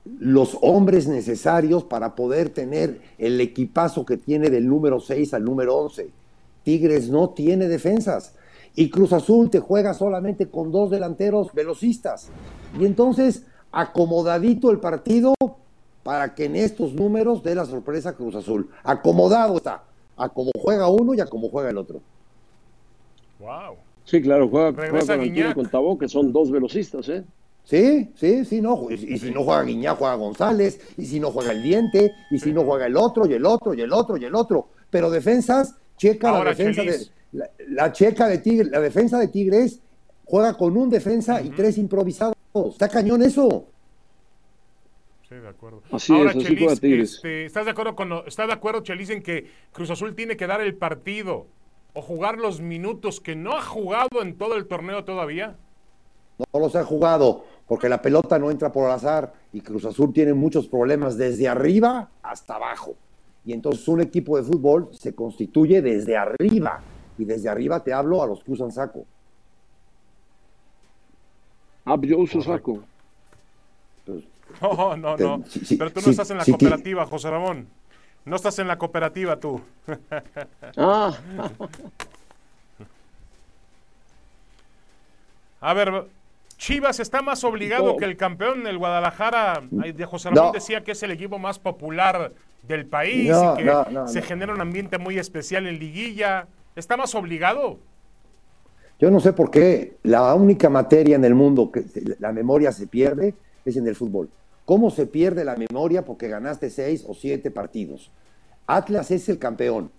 [0.06, 5.76] los hombres necesarios para poder tener el equipazo que tiene del número 6 al número
[5.78, 6.10] 11.
[6.64, 8.36] Tigres no tiene defensas.
[8.76, 12.30] Y Cruz Azul te juega solamente con dos delanteros velocistas.
[12.80, 15.34] Y entonces, acomodadito el partido
[16.04, 18.70] para que en estos números dé la sorpresa Cruz Azul.
[18.84, 19.84] Acomodado está.
[20.16, 22.02] A como juega uno y a como juega el otro.
[23.40, 23.76] Wow.
[24.04, 27.24] Sí, claro, juega, juega Regresa con con Tabó, que son dos velocistas, ¿eh?
[27.70, 28.88] Sí, sí, sí, no.
[28.90, 30.82] Y, y si no juega Guiñá, juega González.
[30.98, 32.12] Y si no juega el Diente.
[32.32, 34.70] Y si no juega el otro, y el otro, y el otro, y el otro.
[34.90, 37.12] Pero defensas, checa Ahora, la defensa Chelis.
[37.32, 37.38] de.
[37.38, 39.82] La, la checa de Tigre, la defensa de Tigres
[40.26, 42.36] juega con un defensa y tres improvisados.
[42.72, 43.68] Está cañón eso.
[45.28, 45.84] Sí, de acuerdo.
[45.92, 47.14] Así Ahora, es, así Chelis, Tigres.
[47.16, 50.36] este, ¿estás de acuerdo con lo- ¿estás de acuerdo, Chelis, en que Cruz Azul tiene
[50.38, 51.46] que dar el partido
[51.94, 55.56] o jugar los minutos que no ha jugado en todo el torneo todavía?
[56.54, 60.12] No los ha jugado porque la pelota no entra por al azar y Cruz Azul
[60.12, 62.96] tiene muchos problemas desde arriba hasta abajo.
[63.46, 66.82] Y entonces un equipo de fútbol se constituye desde arriba.
[67.20, 69.06] Y desde arriba te hablo a los que usan saco.
[71.86, 72.80] Ah, yo uso saco.
[74.06, 74.24] Pues,
[74.62, 75.44] No, no, Te- no.
[75.48, 77.68] sí, sí, Pero tú no sí, estás en la cooperativa, José Ramón.
[78.26, 79.62] No estás en la cooperativa tú.
[80.76, 81.16] Ah,
[85.62, 86.06] A ver,
[86.60, 87.98] Chivas está más obligado No.
[87.98, 89.64] que el campeón, el Guadalajara.
[89.72, 90.52] De José Ramón No.
[90.52, 92.34] decía que es el equipo más popular
[92.68, 93.74] del país No, y que
[94.08, 96.48] se genera un ambiente muy especial en liguilla.
[96.76, 97.80] ¿Está más obligado?
[99.00, 101.86] Yo no sé por qué la única materia en el mundo que
[102.20, 104.30] la memoria se pierde es en el fútbol.
[104.66, 106.04] ¿Cómo se pierde la memoria?
[106.04, 108.12] Porque ganaste seis o siete partidos.
[108.68, 109.92] Atlas es el campeón.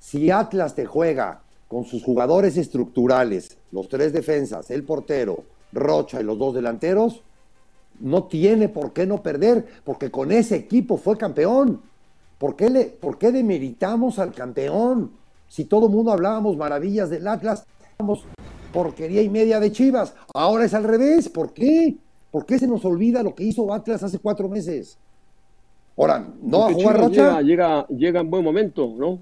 [0.00, 6.24] Si Atlas te juega con sus jugadores estructurales, los tres defensas, el portero, Rocha y
[6.24, 7.22] los dos delanteros,
[8.00, 11.80] no tiene por qué no perder, porque con ese equipo fue campeón.
[12.38, 15.10] ¿Por qué, le, por qué demeritamos al campeón?
[15.48, 17.64] Si todo el mundo hablábamos maravillas del Atlas,
[17.98, 18.24] hablábamos
[18.72, 20.14] porquería y media de Chivas.
[20.34, 21.28] Ahora es al revés.
[21.28, 21.96] ¿Por qué?
[22.30, 24.96] ¿Por qué se nos olvida lo que hizo Atlas hace cuatro meses?
[25.96, 27.40] Ahora, ¿no va a jugar Chivas Rocha?
[27.40, 29.18] Llega, llega, llega en buen momento, ¿no?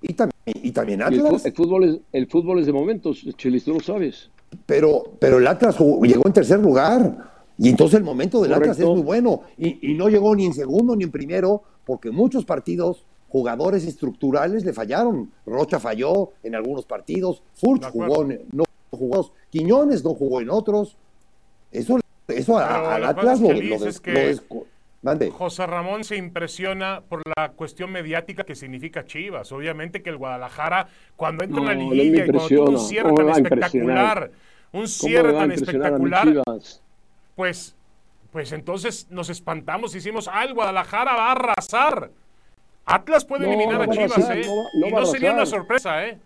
[0.00, 1.44] Y también, y también Y el, fu- Atlas.
[1.44, 4.30] el fútbol es, el fútbol es de momentos, Chelis, tú lo sabes.
[4.66, 7.30] Pero, pero el Atlas llegó en tercer lugar.
[7.58, 9.42] Y entonces el momento del Atlas es muy bueno.
[9.58, 14.64] Y, y no llegó ni en segundo ni en primero, porque muchos partidos, jugadores estructurales
[14.64, 15.30] le fallaron.
[15.46, 20.96] Rocha falló en algunos partidos, Furch jugó, en- no jugó, Quiñones no jugó en otros.
[21.70, 24.64] Eso, eso a- al Atlas lo, Chelis, lo des- es que- lo desco-
[25.02, 25.30] Mande.
[25.30, 29.50] José Ramón se impresiona por la cuestión mediática que significa Chivas.
[29.50, 30.86] Obviamente que el Guadalajara,
[31.16, 32.78] cuando entra en la No, liguilla y cuando tuvo un impresiona.
[32.88, 34.30] cierre ¿Cómo tan me va a espectacular,
[34.72, 36.28] un ¿Cómo cierre tan espectacular,
[37.36, 37.74] pues,
[38.30, 42.10] pues entonces nos espantamos y decimos, ah, el Guadalajara va a arrasar.
[42.84, 44.46] Atlas puede No, eliminar no a va a Chivas, arrasar, ¿eh?
[44.46, 46.18] no va- no y no sería una sorpresa, ¿eh?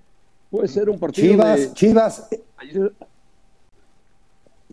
[0.51, 1.73] Puede ser un partido Chivas, de...
[1.75, 2.29] Chivas,
[2.59, 2.93] Ayer-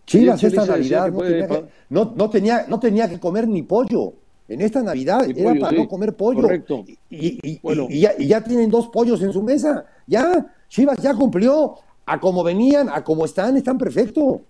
[0.06, 3.64] Chivas esta Navidad no puede tenía que, no, no tenía, no tenía que comer ni
[3.64, 4.14] pollo.
[4.50, 5.82] En esta Navidad Ni era pollo, para sí.
[5.82, 6.42] no comer pollo.
[6.42, 6.84] Correcto.
[6.88, 7.88] Y, y- y- Bueno.
[7.90, 9.86] y ya, y ya tienen dos pollos en su mesa.
[10.06, 11.76] Ya, Chivas ya cumplió.
[12.06, 14.42] A como venían, a como están, están perfecto.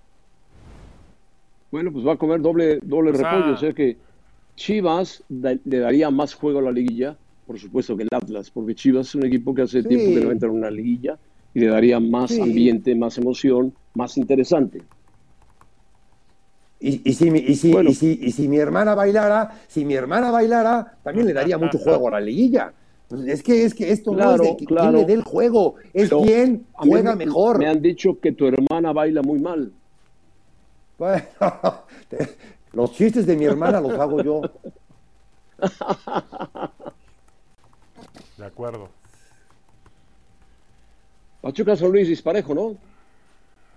[1.72, 3.54] Bueno, pues va a comer doble, doble O sea- repollo.
[3.54, 3.98] O sea que
[4.56, 7.16] Chivas da- le daría más juego a la liguilla,
[7.48, 9.88] por supuesto que el Atlas, porque Chivas es un equipo que hace Sí.
[9.88, 11.18] tiempo que no entra en una liguilla
[11.54, 12.42] y le daría más Sí.
[12.42, 14.82] ambiente, más emoción, más interesante.
[16.80, 17.89] Y, y si, mi- y, si, Bueno.
[17.89, 21.78] y, si, y si mi hermana bailara, si mi hermana bailara, también le daría mucho
[21.78, 22.74] juego a la liguilla.
[23.13, 24.89] Pues es que es que esto no es de que- claro.
[24.89, 27.60] quién le dé el juego, es Pero mí juega me- mejor.
[27.60, 29.71] Me han dicho que tu hermana baila muy mal.
[30.97, 31.23] Bueno,
[32.10, 32.38] te-
[32.71, 34.41] los chistes de mi hermana los hago yo.
[38.38, 38.89] De acuerdo.
[41.41, 42.76] Pachuca San Luis disparejo, ¿no?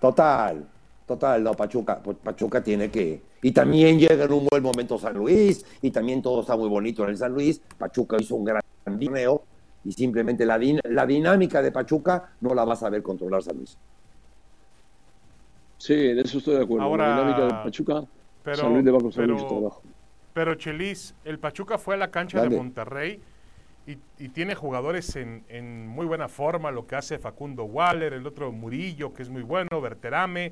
[0.00, 0.64] Total,
[1.06, 3.20] total, no, Pachuca, pues Pachuca tiene que.
[3.42, 7.04] Y también llega en un buen momento San Luis, y también todo está muy bonito
[7.04, 7.60] en el San Luis.
[7.76, 8.62] Pachuca hizo un gran
[8.96, 9.42] torneo,
[9.84, 13.56] y simplemente la, din- la dinámica de Pachuca no la vas a ver controlar San
[13.56, 13.76] Luis.
[15.78, 16.84] Sí, en eso estoy de acuerdo.
[16.84, 18.04] Ahora, la dinámica de Pachuca,
[18.42, 19.82] pero- San Luis le va a costar pero- mucho trabajo.
[20.32, 22.54] Pero Chelis, el Pachuca fue a la cancha de.
[22.54, 23.20] Monterrey
[23.86, 28.26] y, y tiene jugadores en, en muy buena forma, lo que hace Facundo Waller, el
[28.26, 30.46] otro Murillo, que es muy bueno, Berterame,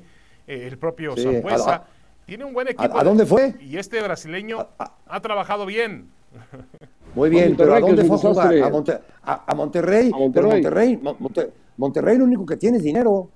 [0.47, 1.71] eh, el propio Sí, Zambuesa.
[1.71, 1.87] a- a-
[2.25, 2.97] tiene un buen equipo.
[2.97, 3.53] a dónde fue?
[3.59, 6.09] Y este brasileño A- a- ha trabajado bien.
[7.15, 8.57] Muy bien, pero ¿a dónde fue a jugar?
[8.59, 10.31] A, Monte- a- a Monterrey, A Monterrey.
[10.33, 13.29] pero Monterrey, Mon- Monte- Monterrey lo único que tiene es dinero.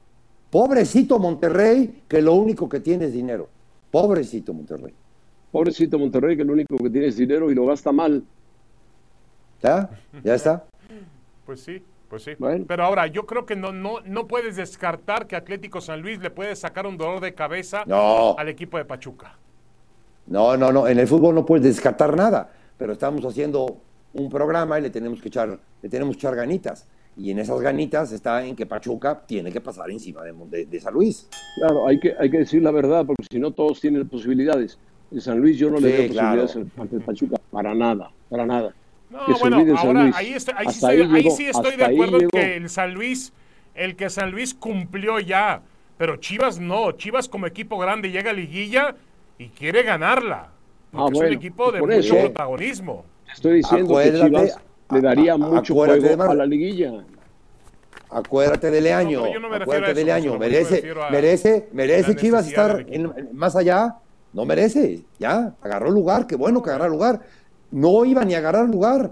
[0.51, 3.47] Pobrecito Monterrey, que lo único que tiene es dinero.
[3.91, 4.93] Pobrecito Monterrey.
[5.51, 8.23] Pobrecito Monterrey, que lo único que tiene es dinero y lo gasta mal.
[9.61, 9.89] ¿Ya?
[10.23, 10.65] ¿Ya está?
[11.45, 12.31] Pues sí, pues sí.
[12.37, 12.65] Bueno.
[12.67, 16.29] Pero ahora, yo creo que no, no, no puedes descartar que Atlético San Luis le
[16.29, 18.35] puede sacar un dolor de cabeza No.
[18.37, 19.35] al equipo de Pachuca.
[20.27, 20.87] No, no, no.
[20.87, 23.77] En el fútbol no puedes descartar nada, pero estamos haciendo
[24.13, 26.87] un programa y le tenemos que echar, le tenemos que echar ganitas.
[27.17, 30.79] Y en esas ganitas está en que Pachuca tiene que pasar encima de, de- de
[30.79, 31.27] San Luis.
[31.57, 34.79] Claro, hay que, hay que decir la verdad, porque si no todos tienen posibilidades.
[35.11, 36.41] En San Luis yo no le veo claro.
[36.43, 38.73] posibilidades ante el Pachuca, para nada, para nada.
[39.09, 40.15] No, Que bueno, ahora Luis.
[40.15, 43.33] ahí, está- ahí sí ahí ahí sí estoy de acuerdo que el San Luis,
[43.75, 45.61] el que San Luis cumplió ya,
[45.97, 48.95] pero Chivas no, Chivas como equipo grande llega a liguilla
[49.37, 50.51] y quiere ganarla.
[50.91, 52.15] Porque Ah, es un equipo de por mucho eso.
[52.17, 53.05] protagonismo.
[53.31, 54.59] Estoy diciendo que Chivas
[54.91, 56.93] le daría mucho de juego a la liguilla.
[58.11, 60.37] Acuérdate del año, yo no me acuérdate del año.
[60.39, 63.95] Merece, a merece, merece Chivas estar en- más allá.
[64.33, 67.21] No merece, ya, agarró lugar, qué bueno que agarró lugar.
[67.71, 69.11] No iba ni a agarrar lugar.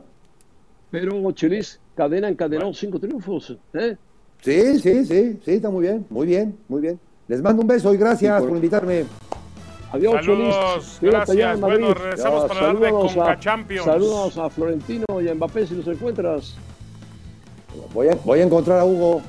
[0.90, 3.56] Pero Chelis, cadena encadenó cinco triunfos.
[3.74, 3.98] ¿eh?
[4.42, 7.00] Sí, sí, sí, sí, está muy bien, muy bien, muy bien.
[7.28, 9.06] Les mando un beso y gracias Sí, por- por invitarme.
[9.91, 11.60] Adiós, Saludos, gracias.
[11.62, 13.86] Bueno, regresamos Ya, para hablar de Saludos Conca a, Champions.
[13.86, 16.56] saludos a Florentino y a Mbappé si los encuentras.
[17.93, 19.21] Voy a, voy a encontrar a Hugo.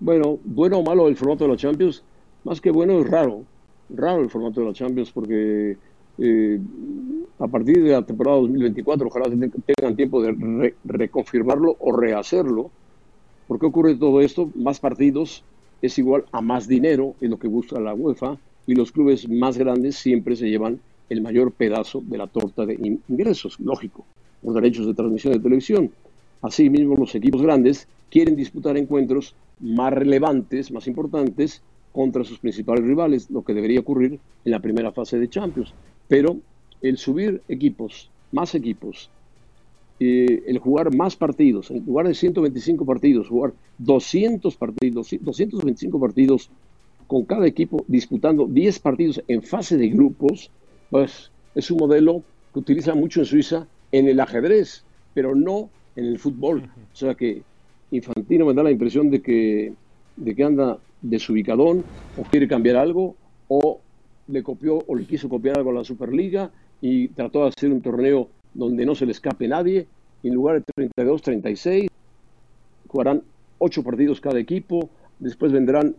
[0.00, 2.02] Bueno, bueno o malo el formato de la Champions,
[2.44, 3.44] más que bueno es raro,
[3.90, 5.76] raro el formato de la Champions porque
[6.18, 6.60] eh,
[7.38, 12.70] a partir de la temporada 2024 ojalá ten- tengan tiempo de re- reconfirmarlo o rehacerlo.
[13.46, 14.50] ¿Por qué ocurre todo esto?
[14.54, 15.44] Más partidos
[15.82, 19.58] es igual a más dinero, es lo que busca la UEFA, y los clubes más
[19.58, 20.80] grandes siempre se llevan
[21.10, 24.06] el mayor pedazo de la torta de in- ingresos, lógico,
[24.42, 25.90] por derechos de transmisión de televisión.
[26.40, 33.30] Asimismo, los equipos grandes quieren disputar encuentros más relevantes, más importantes, contra sus principales rivales,
[33.30, 35.72] lo que debería ocurrir en la primera fase de Champions.
[36.08, 36.38] Pero
[36.82, 39.10] el subir equipos, más equipos,
[40.00, 46.50] eh, el jugar más partidos, en lugar de 125 partidos, jugar 200 partidos, 225 partidos
[47.06, 50.50] con cada equipo disputando 10 partidos en fase de grupos,
[50.90, 56.06] pues es un modelo que utiliza mucho en Suiza en el ajedrez, pero no en
[56.06, 56.68] el fútbol.
[56.92, 57.42] O sea que
[57.90, 59.72] Infantino me da la impresión de que,
[60.16, 61.84] de que anda desubicadón
[62.16, 63.14] o quiere cambiar algo
[63.48, 63.80] o
[64.26, 67.82] le copió o le quiso copiar algo a la Superliga y trató de hacer un
[67.82, 69.86] torneo donde no se le escape nadie.
[70.22, 71.90] En lugar de 32, 36,
[72.88, 73.22] jugarán
[73.58, 74.88] 8 partidos cada equipo,
[75.18, 75.94] después vendrán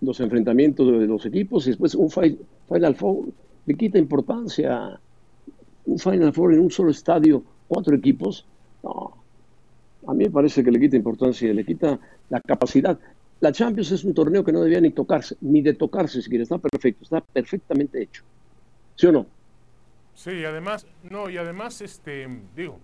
[0.00, 3.28] los enfrentamientos de los equipos y después un Final Four.
[3.64, 5.00] Le quita importancia
[5.86, 8.44] un Final Four en un solo estadio, cuatro equipos.
[8.82, 9.14] No,
[10.06, 12.98] a mí me parece que le quita importancia, le quita la capacidad.
[13.40, 16.58] La Champions es un torneo que no debía ni tocarse, ni de tocarse siquiera, está
[16.58, 18.22] perfecto, está perfectamente hecho.
[18.94, 19.26] ¿Sí o no?
[20.16, 22.26] Sí, además, no, y además, este,
[22.56, 22.80] digo,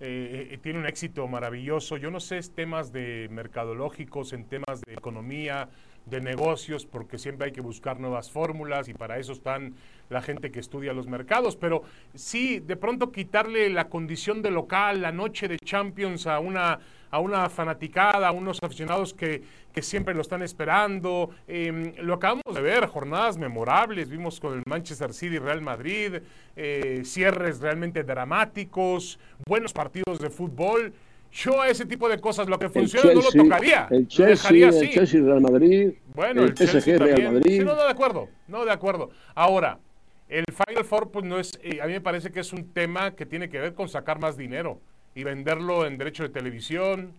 [0.00, 1.96] eh, eh, tiene un éxito maravilloso.
[1.96, 5.70] Yo no sé, es temas de mercadológicos, en temas de economía,
[6.06, 9.74] de negocios, porque siempre hay que buscar nuevas fórmulas y para eso están
[10.10, 11.56] la gente que estudia los mercados.
[11.56, 11.82] Pero
[12.14, 16.78] sí, de pronto quitarle la condición de local, la noche de Champions a una,
[17.10, 21.30] a una fanaticada, a unos aficionados que, que siempre lo están esperando.
[21.48, 26.16] Em, lo acabamos de ver, jornadas memorables, vimos con el Manchester City Real Madrid,
[26.54, 30.92] eh, cierres realmente dramáticos, buenos partidos de fútbol.
[31.34, 33.88] Yo a ese tipo de cosas, lo que funciona no lo tocaría.
[33.90, 35.92] El Chelsea, el Chelsea Real Madrid.
[36.14, 37.58] Bueno, el, PSG Real Madrid.
[37.58, 39.10] Sí, no, de acuerdo, no, de acuerdo.
[39.34, 39.80] Ahora,
[40.28, 43.16] el Final Four, pues no es, eh, a mí me parece que es un tema
[43.16, 44.78] que tiene que ver con sacar más dinero
[45.16, 47.12] y venderlo en derecho de televisión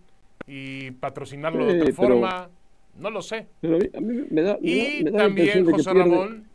[0.46, 2.48] y patrocinarlo de otra forma.
[2.98, 3.48] No lo sé.
[3.60, 6.46] Pero a mí me da, y también, José Ramón,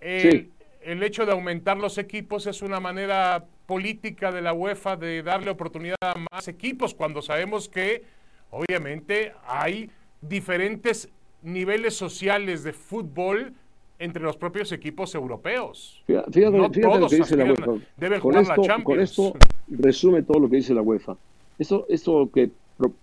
[0.00, 0.50] el,
[0.86, 5.50] el hecho de aumentar los equipos es una manera política de la UEFA de darle
[5.50, 8.04] oportunidad a más equipos cuando sabemos que
[8.50, 11.08] obviamente hay diferentes
[11.42, 13.52] niveles sociales de fútbol
[13.98, 16.04] entre los propios equipos europeos.
[16.06, 17.66] Fíjate, no fíjate lo que dice la UEFA.
[17.96, 18.84] Deben con jugar esto, la Champions.
[18.84, 21.16] Con esto resume todo lo que dice la UEFA.
[21.58, 22.50] Esto, esto que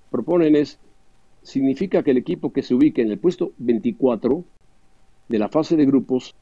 [0.09, 0.79] proponen es,
[1.41, 4.41] significa que el equipo que se ubique en el puesto 24
[5.27, 6.33] de la fase de grupos,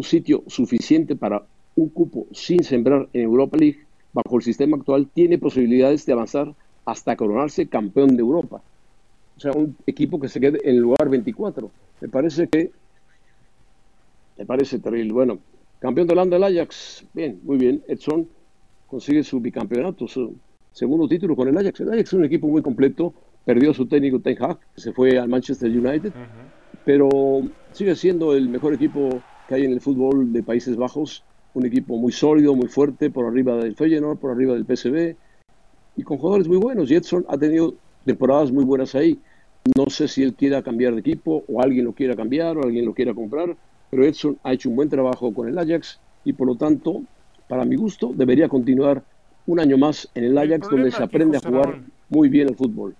[0.00, 1.42] un sitio suficiente para
[1.76, 3.80] un cupo sin sembrar en Europa League,
[4.14, 6.54] bajo el sistema actual, tiene posibilidades de avanzar
[6.86, 8.62] hasta coronarse campeón de Europa.
[9.36, 11.70] O sea, un equipo que se quede en el lugar 24.
[12.00, 12.70] Me parece que.
[14.38, 15.12] Me parece terrible.
[15.12, 15.38] Bueno,
[15.80, 17.04] campeón de Holanda el Ajax.
[17.12, 17.82] Bien, muy bien.
[17.86, 18.26] Edson
[18.86, 20.34] consigue su bicampeonato, su
[20.72, 21.80] segundo título con el Ajax.
[21.80, 23.12] El Ajax es un equipo muy completo.
[23.44, 26.12] Perdió a su técnico Ten Hag, que se fue al Manchester United.
[26.86, 31.66] Pero sigue siendo el mejor equipo que hay en el fútbol de Países Bajos un
[31.66, 35.16] equipo muy sólido, muy fuerte, por arriba del Feyenoord, por arriba del PSV,
[35.96, 36.88] y con jugadores muy buenos.
[36.88, 39.18] Jetson ha tenido temporadas muy buenas ahí.
[39.76, 42.84] No sé si él quiera cambiar de equipo, o alguien lo quiera cambiar, o alguien
[42.84, 43.56] lo quiera comprar,
[43.90, 47.02] pero Edson ha hecho un buen trabajo con el Ajax, y por lo tanto,
[47.48, 49.02] para mi gusto, debería continuar
[49.48, 52.94] un año más en el Ajax, donde se aprende a jugar muy bien el fútbol.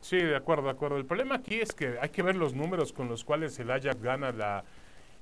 [0.00, 0.96] Sí, de acuerdo, de acuerdo.
[0.96, 4.02] El problema aquí es que hay que ver los números con los cuales el Ajax
[4.02, 4.64] gana la,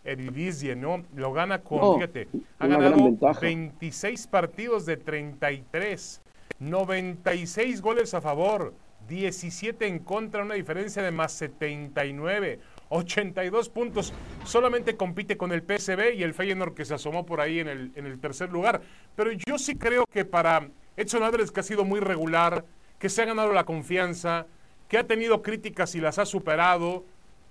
[0.04, 1.04] Eredivisie, ¿no?
[1.14, 6.20] Lo gana con, fíjate, ha ganado 26 partidos de 33,
[6.60, 8.74] 96 goles a favor,
[9.08, 14.12] 17 en contra, una diferencia de más 79, 82 puntos.
[14.44, 17.92] Solamente compite con el PSV y el Feyenoord que se asomó por ahí en el,
[17.94, 18.82] en el tercer lugar.
[19.16, 22.64] Pero yo sí creo que para Edson Álvarez, que ha sido muy regular,
[22.98, 24.46] que se ha ganado la confianza,
[24.88, 27.04] que ha tenido críticas y las ha superado,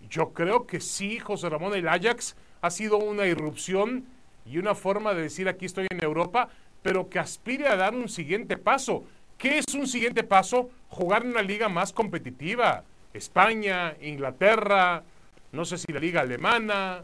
[0.10, 4.06] yo creo que sí, José Ramón, el Ajax ha sido una irrupción
[4.46, 6.48] y una forma de decir aquí estoy en Europa,
[6.82, 9.04] pero que aspire a dar un siguiente paso.
[9.38, 10.70] ¿Qué es un siguiente paso?
[10.88, 12.86] Jugar en una liga más competitiva.
[13.14, 15.04] España, Inglaterra,
[15.52, 17.04] no sé si la liga alemana,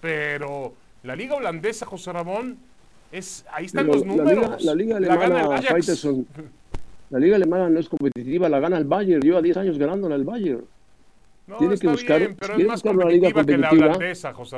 [0.00, 2.56] pero la liga holandesa, José Ramón,
[3.12, 4.64] es, ahí están los números.
[4.64, 5.60] La liga, alemana,
[7.10, 10.24] la liga alemana no es competitiva, la gana el Bayern, lleva 10 años ganándola el
[10.24, 10.64] Bayern
[11.58, 12.34] tiene que buscar,
[12.94, 13.98] una liga competitiva.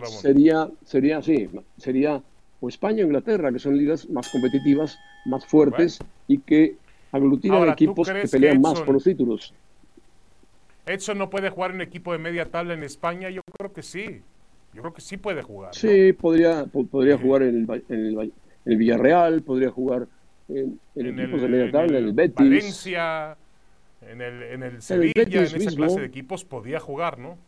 [0.09, 2.22] Sería, sería, sí, sería
[2.61, 6.76] o España o Inglaterra, que son ligas más competitivas, más fuertes y que
[7.12, 9.53] aglutinan equipos que pelean más por los títulos.
[10.87, 14.22] Edson no puede jugar en equipo de media tabla en España, yo creo que sí.
[14.72, 15.74] Yo creo que sí puede jugar.
[15.74, 18.32] Sí, podría, podría jugar en el, en,
[18.66, 20.07] el, Villarreal, podría jugar
[20.49, 22.37] en, en En equipos el, de media tabla, en en el el Betis.
[22.37, 23.37] Valencia,
[24.03, 25.76] en el, en el Sevilla, en esa mismo.
[25.76, 27.38] clase de equipos podía jugar, ¿no?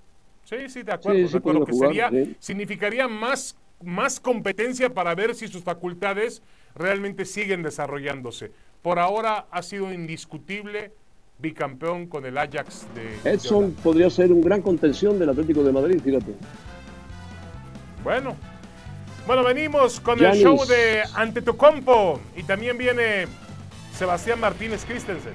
[0.45, 1.61] Sí, sí, de acuerdo, Sí, de sí acuerdo.
[1.61, 2.37] podía Que jugar, sería, sí.
[2.39, 6.43] significaría más, más competencia para ver si sus facultades
[6.75, 8.51] realmente siguen desarrollándose.
[8.83, 10.93] Por ahora ha sido indiscutible
[11.41, 16.01] bicampeón con el Ajax de, Edson podría ser un gran contención del Atlético de Madrid,
[16.03, 16.35] fíjate.
[18.03, 18.37] Bueno.
[19.27, 20.39] Bueno, venimos con Giannis.
[20.39, 23.27] el show de Antetokounmpo y también viene
[23.93, 25.35] Sebastián Martínez Christensen.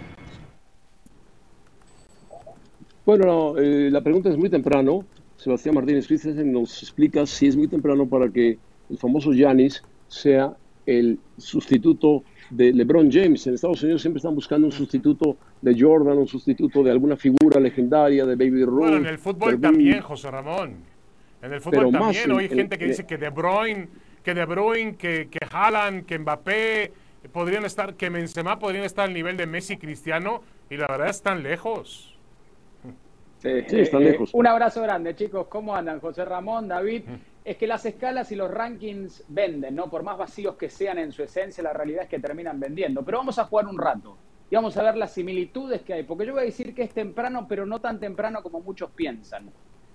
[3.05, 5.05] Bueno, no, eh, la pregunta es muy temprano.
[5.37, 8.57] Sebastián Martínez Christensen nos explica si es muy temprano para que
[8.89, 13.45] el famoso Giannis sea el sustituto de LeBron James.
[13.47, 17.59] En Estados Unidos siempre están buscando un sustituto de Jordan, un sustituto de alguna figura
[17.59, 18.79] legendaria, de Baby Ruth.
[18.79, 20.75] Bueno, en el fútbol también, José Ramón.
[21.41, 22.31] En el fútbol Pero también.
[22.31, 23.87] Hay en- gente que en- dice que De Bruyne,
[24.23, 26.91] que De Bruyne, que, que Haaland, que Mbappé
[27.33, 31.43] podrían estar, que Benzema podrían estar al nivel de Messi Cristiano y la verdad están
[31.43, 32.12] lejos.
[33.67, 34.33] Sí, están Eh, lejos.
[34.33, 35.47] Un abrazo grande, chicos.
[35.47, 35.99] ¿Cómo andan?
[35.99, 37.03] José Ramón, David.
[37.43, 39.89] Es que las escalas y los rankings venden, ¿no?
[39.89, 43.03] Por más vacíos que sean en su esencia, la realidad es que terminan vendiendo.
[43.03, 44.17] Pero vamos a jugar un rato
[44.49, 46.03] y vamos a ver las similitudes que hay.
[46.03, 49.51] Porque yo voy a decir que es temprano, pero no tan temprano como muchos piensan.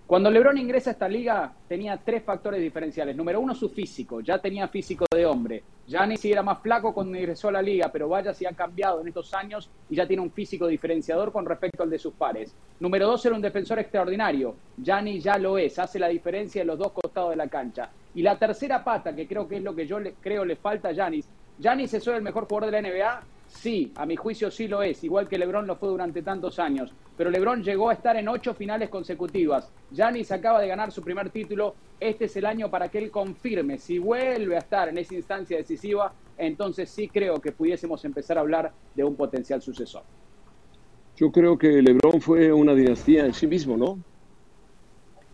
[0.07, 3.17] Cuando LeBron ingresa a esta liga, tenía tres factores diferenciales.
[3.17, 4.21] Número uno, su físico.
[4.21, 5.63] Ya tenía físico de hombre.
[5.89, 8.53] Ya ni si era más flaco cuando ingresó a la liga, pero vaya si ha
[8.53, 12.13] cambiado en estos años y ya tiene un físico diferenciador con respecto al de sus
[12.13, 12.55] pares.
[12.79, 14.55] Número dos, era un defensor extraordinario.
[14.77, 17.89] Gianni ya lo es, hace la diferencia en los dos costados de la cancha.
[18.15, 20.91] Y la tercera pata, que creo que es lo que yo le, creo le falta
[20.91, 21.27] a Giannis.
[21.59, 23.23] ¿Giannis es hoy el mejor jugador de la NBA?
[23.49, 26.93] Sí, a mi juicio sí lo es, igual que LeBron lo fue durante tantos años.
[27.17, 29.73] Pero LeBron llegó a estar en ocho finales consecutivas.
[29.91, 31.75] Giannis acaba de ganar su primer título.
[31.99, 33.79] Este es el año para que él confirme.
[33.79, 38.43] Si vuelve a estar en esa instancia decisiva, entonces sí creo que pudiésemos empezar a
[38.43, 40.03] hablar de un potencial sucesor.
[41.17, 43.99] Yo creo que LeBron fue una dinastía en sí mismo, ¿no?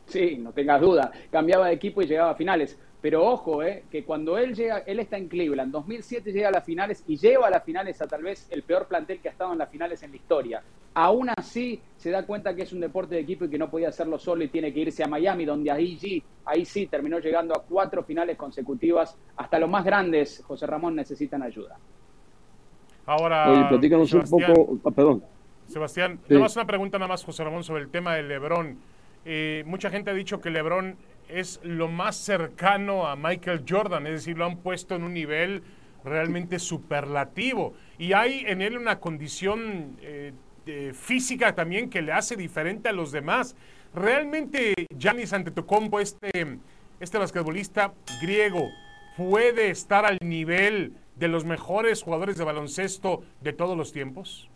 [0.06, 1.12] Sí, no tengas duda.
[1.30, 2.78] Cambiaba de equipo y llegaba a finales.
[3.04, 6.64] Pero ojo, eh, que cuando él llega, él está en Cleveland, 2007 llega a las
[6.64, 9.52] finales y lleva a las finales a tal vez el peor plantel que ha estado
[9.52, 10.62] en las finales en la historia.
[10.94, 13.90] Aún así, se da cuenta que es un deporte de equipo y que no podía
[13.90, 17.54] hacerlo solo y tiene que irse a Miami, donde ahí, sí- ahí sí terminó llegando
[17.54, 19.14] a cuatro finales consecutivas.
[19.36, 21.76] Hasta los más grandes, José Ramón, necesitan ayuda.
[23.04, 24.78] Ahora, Oye, platícanos un poco.
[24.82, 25.22] ah, perdón.
[25.66, 26.32] Sebastián, Sí.
[26.32, 28.78] nada más una pregunta nada más, José Ramón, sobre el tema de LeBron.
[29.26, 30.96] Eh, mucha gente ha dicho que LeBron
[31.28, 35.62] es lo más cercano a Michael Jordan, es decir, lo han puesto en un nivel
[36.04, 37.74] realmente superlativo.
[37.98, 40.32] Y hay en él una condición eh,
[40.94, 43.56] física también que le hace diferente a los demás.
[43.94, 46.58] Realmente Giannis Antetokounmpo, este,
[47.00, 48.70] este basquetbolista griego,
[49.16, 54.48] puede estar al nivel de los mejores jugadores de baloncesto de todos los tiempos.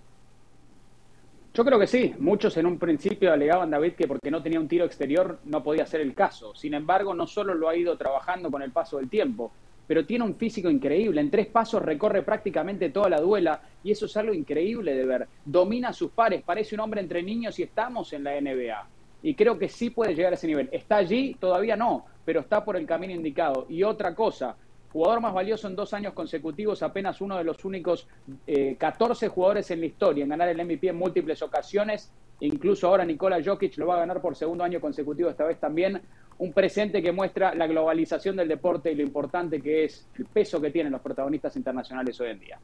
[1.59, 2.14] Yo creo que sí.
[2.20, 5.86] Muchos en un principio alegaban, David, que porque no tenía un tiro exterior no podía
[5.86, 6.54] ser el caso.
[6.54, 9.50] Sin embargo, no solo lo ha ido trabajando con el paso del tiempo,
[9.84, 11.20] pero tiene un físico increíble.
[11.20, 15.26] En tres pasos recorre prácticamente toda la duela y eso es algo increíble de ver.
[15.44, 18.86] Domina sus pares, parece un hombre entre niños y estamos en la NBA.
[19.24, 20.68] Y creo que sí puede llegar a ese nivel.
[20.70, 21.36] ¿Está allí?
[21.40, 23.66] Todavía no, pero está por el camino indicado.
[23.68, 24.54] Y otra cosa,
[24.93, 28.09] jugador más valioso en dos años consecutivos, apenas uno de los únicos
[28.47, 32.11] eh, 14 jugadores en la historia en ganar el MVP en múltiples ocasiones.
[32.41, 36.01] Incluso ahora Nikola Jokic lo va a ganar por segundo año consecutivo, esta vez también.
[36.39, 40.61] Un presente que muestra la globalización del deporte y lo importante que es el peso
[40.61, 42.59] que tienen los protagonistas internacionales hoy en día.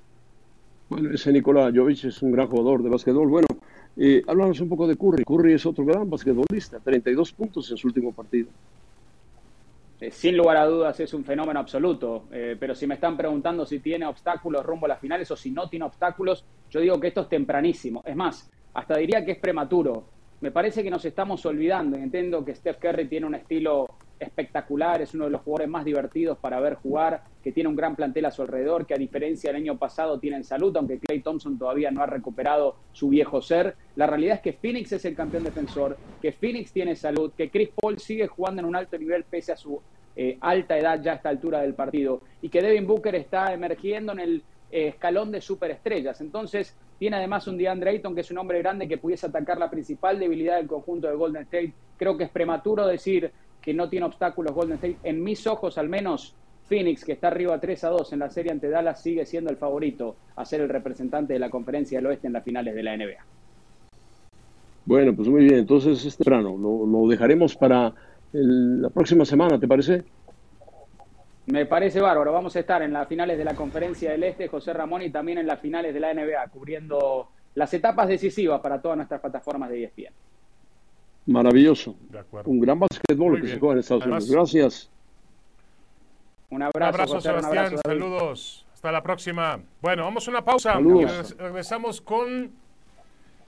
[0.89, 3.29] Bueno, ese Nikola Jovic es un gran jugador de básquetbol.
[3.29, 3.49] Bueno,
[3.97, 5.25] eh, háblanos un poco de Curry.
[5.25, 8.49] Curry es otro gran basquetbolista, 32 puntos en su último partido.
[10.01, 13.65] Eh, sin lugar a dudas es un fenómeno absoluto, eh, pero si me están preguntando
[13.65, 17.09] si tiene obstáculos rumbo a las finales o si no tiene obstáculos, yo digo que
[17.09, 18.03] esto es tempranísimo.
[18.05, 20.09] Es más, hasta diría que es prematuro.
[20.41, 21.97] Me parece que nos estamos olvidando.
[21.97, 23.87] Entiendo que Steph Curry tiene un estilo
[24.19, 27.95] espectacular, es uno de los jugadores más divertidos para ver jugar, que tiene un gran
[27.95, 31.59] plantel a su alrededor, que a diferencia del año pasado tienen salud, aunque Clay Thompson
[31.59, 33.77] todavía no ha recuperado su viejo ser.
[33.97, 37.71] La realidad es que Phoenix es el campeón defensor, que Phoenix tiene salud, que Chris
[37.75, 39.81] Paul sigue jugando en un alto nivel pese a su
[40.17, 44.13] eh, alta edad ya a esta altura del partido, y que Devin Booker está emergiendo
[44.13, 46.21] en el eh, escalón de superestrellas.
[46.21, 49.71] Entonces, tiene además un DeAndre Ayton que es un hombre grande que pudiese atacar la
[49.71, 51.75] principal debilidad del conjunto de Golden State.
[51.97, 53.31] Creo que es prematuro decir
[53.65, 54.99] que no tiene obstáculos Golden State.
[55.03, 56.35] En mis ojos, al menos,
[56.69, 59.57] Phoenix, que está arriba 3 a 2 en la serie ante Dallas, sigue siendo el
[59.57, 62.95] favorito a ser el representante de la conferencia del oeste en las finales de la
[62.95, 63.25] NBA.
[64.85, 65.61] Bueno, pues muy bien.
[65.61, 66.57] Entonces es temprano.
[66.59, 67.93] Lo, lo dejaremos para
[68.33, 70.05] el- la próxima semana, ¿te parece?
[71.47, 72.33] Me parece bárbaro.
[72.33, 75.39] Vamos a estar en las finales de la Conferencia del Este, José Ramón, y también
[75.39, 79.85] en las finales de la NBA, cubriendo las etapas decisivas para todas nuestras plataformas de
[79.85, 80.13] ESPN.
[81.27, 81.97] Maravilloso.
[82.45, 84.31] Un gran basquetbol que se juega en Estados Unidos.
[84.31, 84.91] Gracias.
[86.51, 87.51] Un abrazo, un abrazo José, Sebastián.
[87.51, 88.01] un abrazo, David.
[88.01, 88.67] Saludos.
[88.75, 89.61] Hasta la próxima.
[89.81, 90.75] Bueno, vamos a una pausa.
[90.75, 91.35] Saludos.
[91.39, 92.53] Regresamos con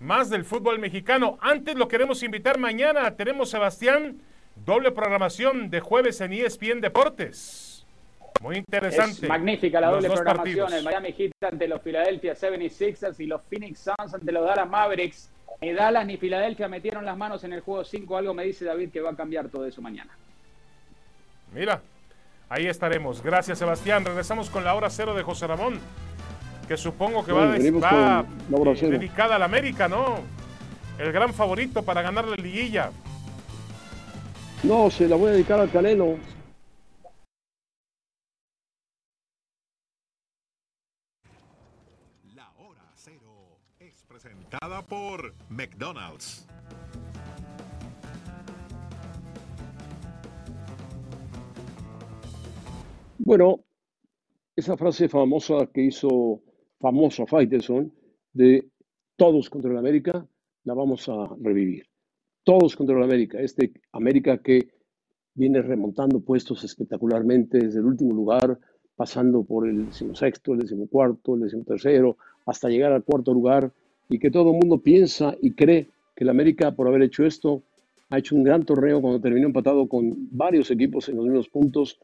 [0.01, 1.39] más del fútbol mexicano.
[1.41, 3.15] Antes lo queremos invitar mañana.
[3.17, 4.19] Tenemos, Sebastián,
[4.65, 7.87] doble programación de jueves en ESPN Deportes.
[8.43, 9.23] Muy interesante.
[9.23, 10.59] Es magnífica la Los doble dos programación.
[10.67, 10.73] partidos.
[10.79, 15.31] El Miami Heat ante los Philadelphia 76ers y los Phoenix Suns ante los Dallas Mavericks.
[15.61, 18.17] Ni Dallas ni Filadelfia metieron las manos en el juego 5.
[18.17, 20.11] Algo me dice David que va a cambiar todo eso mañana.
[21.53, 21.81] Mira,
[22.49, 23.23] ahí estaremos.
[23.23, 24.05] Gracias, Sebastián.
[24.05, 25.81] Regresamos con la hora cero de José Ramón,
[26.69, 30.21] que supongo que Bueno, va, va, la eh, dedicada al América, ¿no?
[30.99, 32.91] El gran favorito para ganar la liguilla.
[34.63, 36.17] No, se la voy a dedicar al Canelo.
[42.35, 44.03] La hora cero es
[44.89, 46.47] por McDonald's.
[53.19, 53.65] Bueno,
[54.55, 56.43] esa frase famosa que hizo
[56.81, 57.93] famoso Faitelson
[58.33, 58.69] de
[59.17, 60.27] todos contra el América,
[60.65, 61.87] la vamos a revivir.
[62.45, 63.41] Todos contra el América.
[63.41, 64.69] Este América que
[65.35, 68.59] viene remontando puestos espectacularmente desde el último lugar,
[68.95, 73.73] pasando por el decimosexto, el decimocuarto, el decimotercero, hasta llegar al cuarto lugar,
[74.09, 77.63] y que todo el mundo piensa y cree que el América, por haber hecho esto,
[78.11, 81.99] ha hecho un gran torneo cuando terminó empatado con varios equipos en los mismos puntos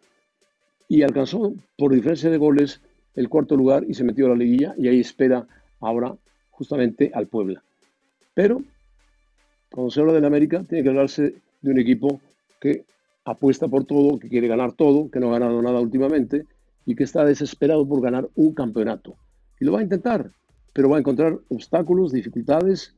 [0.89, 2.81] y alcanzó por diferencia de goles
[3.15, 5.47] el cuarto lugar y se metió a la liguilla y ahí espera
[5.81, 6.15] ahora
[6.51, 7.63] justamente al Puebla.
[8.35, 8.63] Pero
[9.71, 12.21] cuando se habla del América tiene que hablarse de un equipo
[12.61, 12.85] que
[13.25, 16.45] apuesta por todo, que quiere ganar todo, que no ha ganado nada últimamente
[16.85, 19.17] y que está desesperado por ganar un campeonato.
[19.61, 20.31] Y lo va a intentar,
[20.73, 22.95] pero va a encontrar obstáculos, dificultades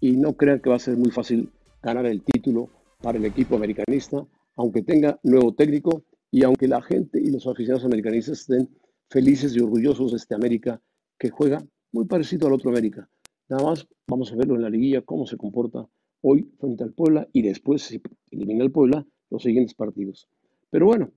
[0.00, 1.50] y no crean que va a ser muy fácil
[1.82, 4.24] ganar el título para el equipo americanista,
[4.56, 8.68] aunque tenga nuevo técnico y aunque la gente y los aficionados americanistas estén
[9.10, 10.80] felices y orgullosos de este América
[11.18, 13.08] que juega muy parecido al otro América.
[13.48, 15.86] Nada más vamos a verlo en la liguilla, cómo se comporta
[16.22, 18.00] hoy frente al Puebla y después, si
[18.30, 20.28] elimina al Puebla, los siguientes partidos.
[20.70, 21.10] Pero bueno,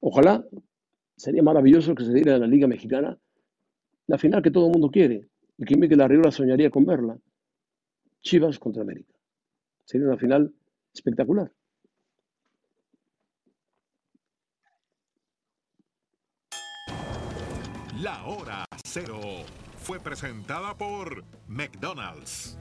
[0.00, 0.46] ojalá
[1.16, 3.18] sería maravilloso que se diera la Liga Mexicana
[4.06, 7.18] la final que todo el mundo quiere y que Miguel Arriola soñaría con verla.
[8.20, 9.14] Chivas contra América.
[9.84, 10.54] Sería una final
[10.94, 11.52] espectacular.
[18.00, 19.20] La hora cero
[19.76, 22.58] fue presentada por McDonald's.